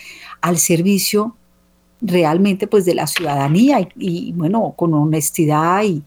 al 0.40 0.56
servicio 0.56 1.36
realmente 2.00 2.66
pues 2.66 2.84
de 2.86 2.94
la 2.94 3.06
ciudadanía 3.06 3.80
y, 3.80 3.88
y 3.98 4.32
bueno, 4.32 4.74
con 4.76 4.94
honestidad 4.94 5.82
y, 5.84 6.02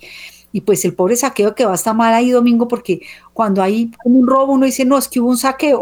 y 0.51 0.61
pues 0.61 0.83
el 0.85 0.95
pobre 0.95 1.15
saqueo 1.15 1.53
que 1.53 1.65
va 1.65 1.73
a 1.73 1.75
estar 1.75 1.95
mal 1.95 2.13
ahí 2.13 2.31
domingo 2.31 2.67
porque 2.67 3.01
cuando 3.33 3.61
hay 3.61 3.91
un 4.03 4.27
robo 4.27 4.53
uno 4.53 4.65
dice, 4.65 4.85
no, 4.85 4.97
es 4.97 5.07
que 5.07 5.19
hubo 5.19 5.29
un 5.29 5.37
saqueo. 5.37 5.81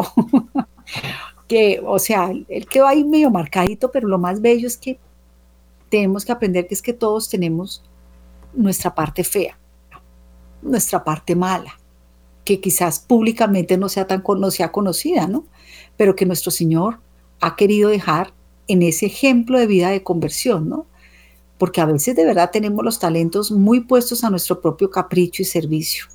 que, 1.48 1.82
o 1.86 1.98
sea, 2.00 2.30
él 2.30 2.68
quedó 2.70 2.88
ahí 2.88 3.04
medio 3.04 3.30
marcadito, 3.30 3.90
pero 3.92 4.08
lo 4.08 4.18
más 4.18 4.42
bello 4.42 4.68
es 4.68 4.78
que 4.78 5.00
tenemos 5.90 6.26
que 6.26 6.34
aprender 6.34 6.68
que 6.68 6.74
es 6.74 6.82
que 6.82 6.94
todos 6.94 7.30
tenemos 7.30 7.84
nuestra 8.54 8.94
parte 8.94 9.24
fea, 9.24 9.58
nuestra 10.62 11.04
parte 11.04 11.36
mala, 11.36 11.80
que 12.44 12.60
quizás 12.60 13.00
públicamente 13.00 13.78
no 13.78 13.88
sea 13.88 14.08
tan 14.08 14.24
no 14.38 14.52
sea 14.52 14.72
conocida, 14.72 15.28
¿no? 15.28 15.46
Pero 15.96 16.16
que 16.16 16.26
nuestro 16.26 16.52
Señor 16.52 17.00
ha 17.40 17.56
querido 17.56 17.90
dejar 17.90 18.34
en 18.68 18.82
ese 18.82 19.06
ejemplo 19.06 19.58
de 19.58 19.68
vida 19.68 19.90
de 19.90 20.04
conversión, 20.04 20.68
¿no? 20.68 20.86
Porque 21.58 21.82
a 21.82 21.86
veces 21.86 22.16
de 22.16 22.26
verdad 22.26 22.52
tenemos 22.52 22.84
los 22.84 23.00
talentos 23.00 23.52
muy 23.52 23.82
puestos 23.82 24.24
a 24.24 24.30
nuestro 24.30 24.62
propio 24.62 24.90
capricho 24.90 25.42
y 25.42 25.46
servicio 25.46 26.06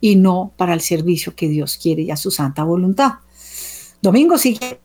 y 0.00 0.16
no 0.16 0.52
para 0.56 0.74
el 0.74 0.80
servicio 0.80 1.34
que 1.34 1.48
Dios 1.48 1.78
quiere 1.80 2.02
y 2.02 2.10
a 2.10 2.16
su 2.16 2.30
santa 2.30 2.64
voluntad. 2.64 3.14
Domingo, 4.00 4.38
sigue, 4.38 4.78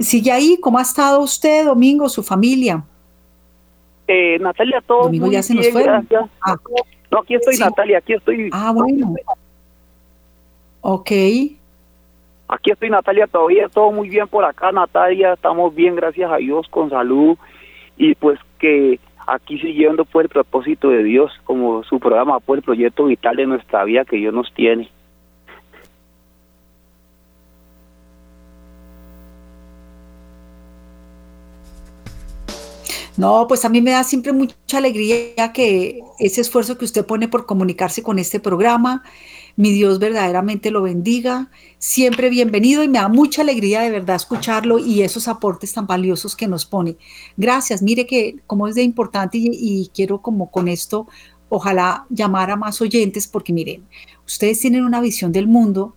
sigue 0.00 0.32
ahí. 0.32 0.58
¿Cómo 0.60 0.78
ha 0.78 0.82
estado 0.82 1.20
usted, 1.20 1.66
Domingo, 1.66 2.08
su 2.08 2.22
familia? 2.22 2.84
Eh, 4.06 4.38
Natalia, 4.38 4.82
todo 4.86 5.04
Domingo 5.04 5.30
ya 5.30 5.42
se 5.42 5.54
nos 5.54 5.68
fue. 5.70 5.86
Ah. 5.88 6.56
no, 7.10 7.18
aquí 7.20 7.34
estoy, 7.34 7.56
Natalia, 7.56 7.98
aquí 7.98 8.14
estoy. 8.14 8.50
Ah, 8.52 8.72
bueno. 8.72 9.14
Ok. 10.80 11.10
Aquí 12.48 12.70
estoy, 12.70 12.90
Natalia, 12.90 13.26
todavía 13.26 13.68
todo 13.68 13.90
muy 13.90 14.08
bien 14.08 14.28
por 14.28 14.44
acá, 14.44 14.70
Natalia. 14.70 15.32
Estamos 15.32 15.74
bien, 15.74 15.96
gracias 15.96 16.30
a 16.30 16.36
Dios, 16.36 16.68
con 16.68 16.90
salud. 16.90 17.38
Y 17.96 18.14
pues 18.16 18.38
que 18.58 18.98
aquí 19.26 19.58
siguiendo 19.58 20.04
por 20.04 20.22
el 20.22 20.28
propósito 20.28 20.90
de 20.90 21.02
Dios, 21.02 21.32
como 21.44 21.82
su 21.84 21.98
programa, 21.98 22.40
por 22.40 22.58
el 22.58 22.64
proyecto 22.64 23.06
vital 23.06 23.36
de 23.36 23.46
nuestra 23.46 23.84
vida 23.84 24.04
que 24.04 24.16
Dios 24.16 24.34
nos 24.34 24.52
tiene. 24.52 24.90
No, 33.16 33.46
pues 33.46 33.64
a 33.64 33.68
mí 33.68 33.80
me 33.80 33.92
da 33.92 34.02
siempre 34.02 34.32
mucha 34.32 34.78
alegría 34.78 35.52
que 35.52 36.00
ese 36.18 36.40
esfuerzo 36.40 36.76
que 36.76 36.84
usted 36.84 37.06
pone 37.06 37.28
por 37.28 37.46
comunicarse 37.46 38.02
con 38.02 38.18
este 38.18 38.40
programa, 38.40 39.04
mi 39.56 39.70
Dios 39.70 39.98
verdaderamente 39.98 40.70
lo 40.70 40.82
bendiga. 40.82 41.50
Siempre 41.78 42.30
bienvenido 42.30 42.82
y 42.82 42.88
me 42.88 42.98
da 42.98 43.08
mucha 43.08 43.42
alegría 43.42 43.82
de 43.82 43.90
verdad 43.90 44.16
escucharlo 44.16 44.78
y 44.78 45.02
esos 45.02 45.28
aportes 45.28 45.72
tan 45.72 45.86
valiosos 45.86 46.34
que 46.34 46.48
nos 46.48 46.66
pone. 46.66 46.96
Gracias. 47.36 47.82
Mire 47.82 48.06
que 48.06 48.36
como 48.46 48.68
es 48.68 48.74
de 48.74 48.82
importante 48.82 49.38
y, 49.38 49.50
y 49.52 49.90
quiero 49.94 50.20
como 50.20 50.50
con 50.50 50.68
esto 50.68 51.06
ojalá 51.48 52.06
llamar 52.10 52.50
a 52.50 52.56
más 52.56 52.80
oyentes 52.80 53.28
porque 53.28 53.52
miren, 53.52 53.84
ustedes 54.26 54.58
tienen 54.58 54.84
una 54.84 55.00
visión 55.00 55.30
del 55.30 55.46
mundo 55.46 55.94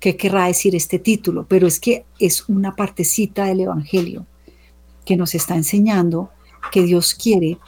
¿qué 0.00 0.16
querrá 0.16 0.46
decir 0.46 0.74
este 0.74 0.98
título? 0.98 1.46
Pero 1.48 1.66
es 1.66 1.80
que 1.80 2.04
es 2.18 2.48
una 2.48 2.74
partecita 2.74 3.44
del 3.44 3.60
Evangelio 3.60 4.26
que 5.04 5.16
nos 5.16 5.34
está 5.34 5.54
enseñando 5.54 6.30
que 6.72 6.82
Dios 6.82 7.14
quiere 7.14 7.58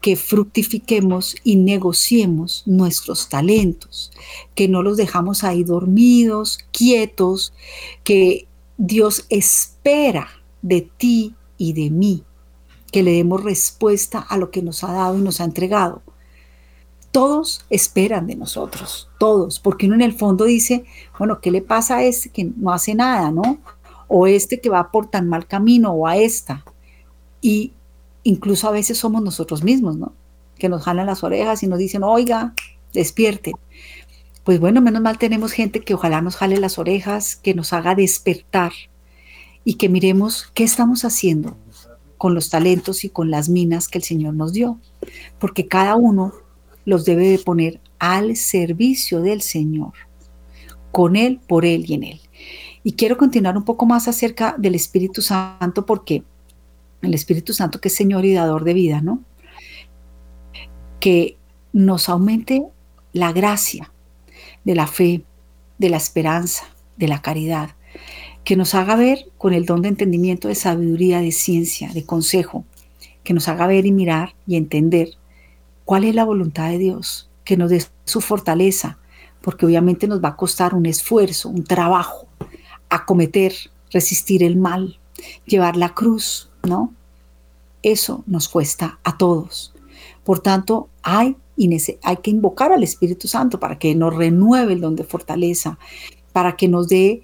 que 0.00 0.14
fructifiquemos 0.14 1.34
y 1.42 1.56
negociemos 1.56 2.62
nuestros 2.64 3.28
talentos, 3.28 4.12
que 4.54 4.68
no 4.68 4.82
los 4.82 4.96
dejamos 4.96 5.42
ahí 5.42 5.64
dormidos, 5.64 6.60
quietos, 6.70 7.52
que 8.04 8.46
Dios 8.76 9.26
espera 9.28 10.28
de 10.62 10.88
ti 10.96 11.34
y 11.56 11.72
de 11.72 11.90
mí 11.90 12.24
que 12.92 13.02
le 13.02 13.12
demos 13.12 13.42
respuesta 13.42 14.18
a 14.18 14.36
lo 14.36 14.50
que 14.50 14.62
nos 14.62 14.84
ha 14.84 14.92
dado 14.92 15.18
y 15.18 15.22
nos 15.22 15.40
ha 15.40 15.44
entregado. 15.44 16.02
Todos 17.12 17.64
esperan 17.70 18.26
de 18.26 18.36
nosotros, 18.36 19.08
todos, 19.18 19.58
porque 19.58 19.86
uno 19.86 19.94
en 19.94 20.02
el 20.02 20.12
fondo 20.12 20.44
dice, 20.44 20.84
bueno, 21.18 21.40
¿qué 21.40 21.50
le 21.50 21.62
pasa 21.62 21.96
a 21.96 22.04
este 22.04 22.28
que 22.28 22.44
no 22.44 22.72
hace 22.72 22.94
nada, 22.94 23.30
no? 23.30 23.58
o 24.08 24.26
este 24.26 24.60
que 24.60 24.68
va 24.68 24.90
por 24.90 25.08
tan 25.08 25.28
mal 25.28 25.46
camino, 25.46 25.92
o 25.92 26.06
a 26.06 26.16
esta. 26.16 26.64
Y 27.40 27.72
incluso 28.22 28.68
a 28.68 28.72
veces 28.72 28.98
somos 28.98 29.22
nosotros 29.22 29.62
mismos, 29.62 29.96
¿no? 29.96 30.12
Que 30.58 30.68
nos 30.68 30.82
jalan 30.82 31.06
las 31.06 31.24
orejas 31.24 31.62
y 31.62 31.66
nos 31.66 31.78
dicen, 31.78 32.02
oiga, 32.02 32.54
despierte. 32.92 33.52
Pues 34.46 34.60
bueno, 34.60 34.80
menos 34.80 35.02
mal 35.02 35.18
tenemos 35.18 35.50
gente 35.50 35.80
que 35.80 35.94
ojalá 35.94 36.20
nos 36.20 36.36
jale 36.36 36.58
las 36.58 36.78
orejas, 36.78 37.34
que 37.34 37.52
nos 37.52 37.72
haga 37.72 37.96
despertar 37.96 38.70
y 39.64 39.74
que 39.74 39.88
miremos 39.88 40.52
qué 40.54 40.62
estamos 40.62 41.04
haciendo 41.04 41.56
con 42.16 42.32
los 42.32 42.48
talentos 42.48 43.02
y 43.02 43.08
con 43.08 43.32
las 43.32 43.48
minas 43.48 43.88
que 43.88 43.98
el 43.98 44.04
Señor 44.04 44.34
nos 44.34 44.52
dio. 44.52 44.78
Porque 45.40 45.66
cada 45.66 45.96
uno 45.96 46.32
los 46.84 47.04
debe 47.04 47.28
de 47.28 47.40
poner 47.40 47.80
al 47.98 48.36
servicio 48.36 49.20
del 49.20 49.42
Señor, 49.42 49.94
con 50.92 51.16
Él, 51.16 51.40
por 51.48 51.64
Él 51.64 51.84
y 51.90 51.94
en 51.94 52.04
Él. 52.04 52.20
Y 52.84 52.92
quiero 52.92 53.18
continuar 53.18 53.56
un 53.56 53.64
poco 53.64 53.84
más 53.84 54.06
acerca 54.06 54.54
del 54.56 54.76
Espíritu 54.76 55.22
Santo 55.22 55.84
porque 55.84 56.22
el 57.02 57.14
Espíritu 57.14 57.52
Santo 57.52 57.80
que 57.80 57.88
es 57.88 57.94
Señor 57.96 58.24
y 58.24 58.32
dador 58.32 58.62
de 58.62 58.74
vida, 58.74 59.00
¿no? 59.00 59.24
Que 61.00 61.36
nos 61.72 62.08
aumente 62.08 62.64
la 63.12 63.32
gracia 63.32 63.90
de 64.66 64.74
la 64.74 64.86
fe, 64.86 65.22
de 65.78 65.88
la 65.88 65.96
esperanza, 65.96 66.64
de 66.96 67.06
la 67.06 67.22
caridad, 67.22 67.70
que 68.44 68.56
nos 68.56 68.74
haga 68.74 68.96
ver 68.96 69.30
con 69.38 69.54
el 69.54 69.64
don 69.64 69.80
de 69.80 69.88
entendimiento, 69.88 70.48
de 70.48 70.56
sabiduría, 70.56 71.20
de 71.20 71.32
ciencia, 71.32 71.92
de 71.92 72.04
consejo, 72.04 72.64
que 73.22 73.32
nos 73.32 73.48
haga 73.48 73.66
ver 73.66 73.86
y 73.86 73.92
mirar 73.92 74.34
y 74.46 74.56
entender 74.56 75.10
cuál 75.84 76.04
es 76.04 76.14
la 76.16 76.24
voluntad 76.24 76.68
de 76.68 76.78
Dios, 76.78 77.30
que 77.44 77.56
nos 77.56 77.70
dé 77.70 77.84
su 78.04 78.20
fortaleza, 78.20 78.98
porque 79.40 79.66
obviamente 79.66 80.08
nos 80.08 80.22
va 80.22 80.30
a 80.30 80.36
costar 80.36 80.74
un 80.74 80.86
esfuerzo, 80.86 81.48
un 81.48 81.62
trabajo, 81.62 82.26
acometer, 82.88 83.54
resistir 83.92 84.42
el 84.42 84.56
mal, 84.56 84.98
llevar 85.46 85.76
la 85.76 85.94
cruz, 85.94 86.50
¿no? 86.64 86.92
Eso 87.84 88.24
nos 88.26 88.48
cuesta 88.48 88.98
a 89.04 89.16
todos. 89.16 89.72
Por 90.24 90.40
tanto, 90.40 90.88
hay, 91.04 91.36
hay 92.02 92.16
que 92.18 92.30
invocar 92.30 92.72
al 92.72 92.82
Espíritu 92.82 93.28
Santo 93.28 93.58
para 93.58 93.78
que 93.78 93.94
nos 93.94 94.14
renueve 94.14 94.74
el 94.74 94.80
don 94.80 94.96
de 94.96 95.04
fortaleza, 95.04 95.78
para 96.32 96.56
que 96.56 96.68
nos 96.68 96.88
dé 96.88 97.22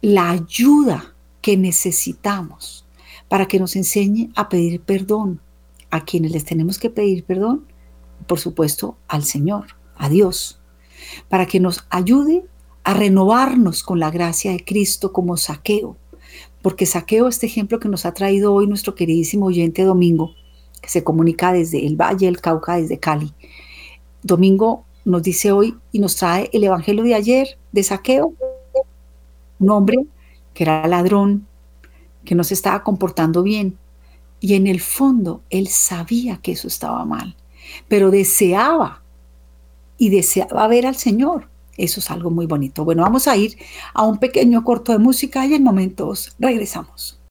la 0.00 0.30
ayuda 0.30 1.14
que 1.42 1.56
necesitamos, 1.56 2.86
para 3.28 3.46
que 3.46 3.58
nos 3.58 3.76
enseñe 3.76 4.30
a 4.34 4.48
pedir 4.48 4.80
perdón. 4.80 5.40
A 5.88 6.04
quienes 6.04 6.32
les 6.32 6.44
tenemos 6.44 6.78
que 6.78 6.90
pedir 6.90 7.24
perdón, 7.24 7.64
por 8.26 8.40
supuesto, 8.40 8.96
al 9.06 9.22
Señor, 9.22 9.66
a 9.96 10.08
Dios, 10.08 10.60
para 11.28 11.46
que 11.46 11.60
nos 11.60 11.86
ayude 11.90 12.44
a 12.82 12.94
renovarnos 12.94 13.82
con 13.82 14.00
la 14.00 14.10
gracia 14.10 14.52
de 14.52 14.64
Cristo 14.64 15.12
como 15.12 15.36
saqueo. 15.36 15.96
Porque 16.62 16.86
saqueo, 16.86 17.28
este 17.28 17.46
ejemplo 17.46 17.78
que 17.78 17.88
nos 17.88 18.06
ha 18.06 18.14
traído 18.14 18.52
hoy 18.52 18.66
nuestro 18.66 18.94
queridísimo 18.94 19.46
oyente 19.46 19.84
Domingo, 19.84 20.34
que 20.80 20.88
se 20.88 21.04
comunica 21.04 21.52
desde 21.52 21.86
el 21.86 21.96
Valle 21.96 22.26
del 22.26 22.40
Cauca, 22.40 22.76
desde 22.76 22.98
Cali. 22.98 23.32
Domingo 24.26 24.84
nos 25.04 25.22
dice 25.22 25.52
hoy 25.52 25.76
y 25.92 26.00
nos 26.00 26.16
trae 26.16 26.50
el 26.52 26.64
Evangelio 26.64 27.04
de 27.04 27.14
ayer 27.14 27.58
de 27.72 27.82
saqueo. 27.82 28.34
Un 29.58 29.70
hombre 29.70 29.98
que 30.52 30.64
era 30.64 30.86
ladrón, 30.86 31.46
que 32.24 32.34
no 32.34 32.44
se 32.44 32.54
estaba 32.54 32.82
comportando 32.82 33.42
bien. 33.42 33.78
Y 34.40 34.54
en 34.54 34.66
el 34.66 34.80
fondo 34.80 35.42
él 35.48 35.68
sabía 35.68 36.38
que 36.38 36.52
eso 36.52 36.68
estaba 36.68 37.04
mal, 37.04 37.36
pero 37.88 38.10
deseaba 38.10 39.02
y 39.96 40.10
deseaba 40.10 40.66
ver 40.68 40.86
al 40.86 40.96
Señor. 40.96 41.48
Eso 41.76 42.00
es 42.00 42.10
algo 42.10 42.30
muy 42.30 42.46
bonito. 42.46 42.84
Bueno, 42.84 43.02
vamos 43.02 43.28
a 43.28 43.36
ir 43.36 43.56
a 43.94 44.02
un 44.02 44.18
pequeño 44.18 44.64
corto 44.64 44.92
de 44.92 44.98
música 44.98 45.46
y 45.46 45.54
en 45.54 45.62
momentos 45.62 46.34
regresamos. 46.38 47.20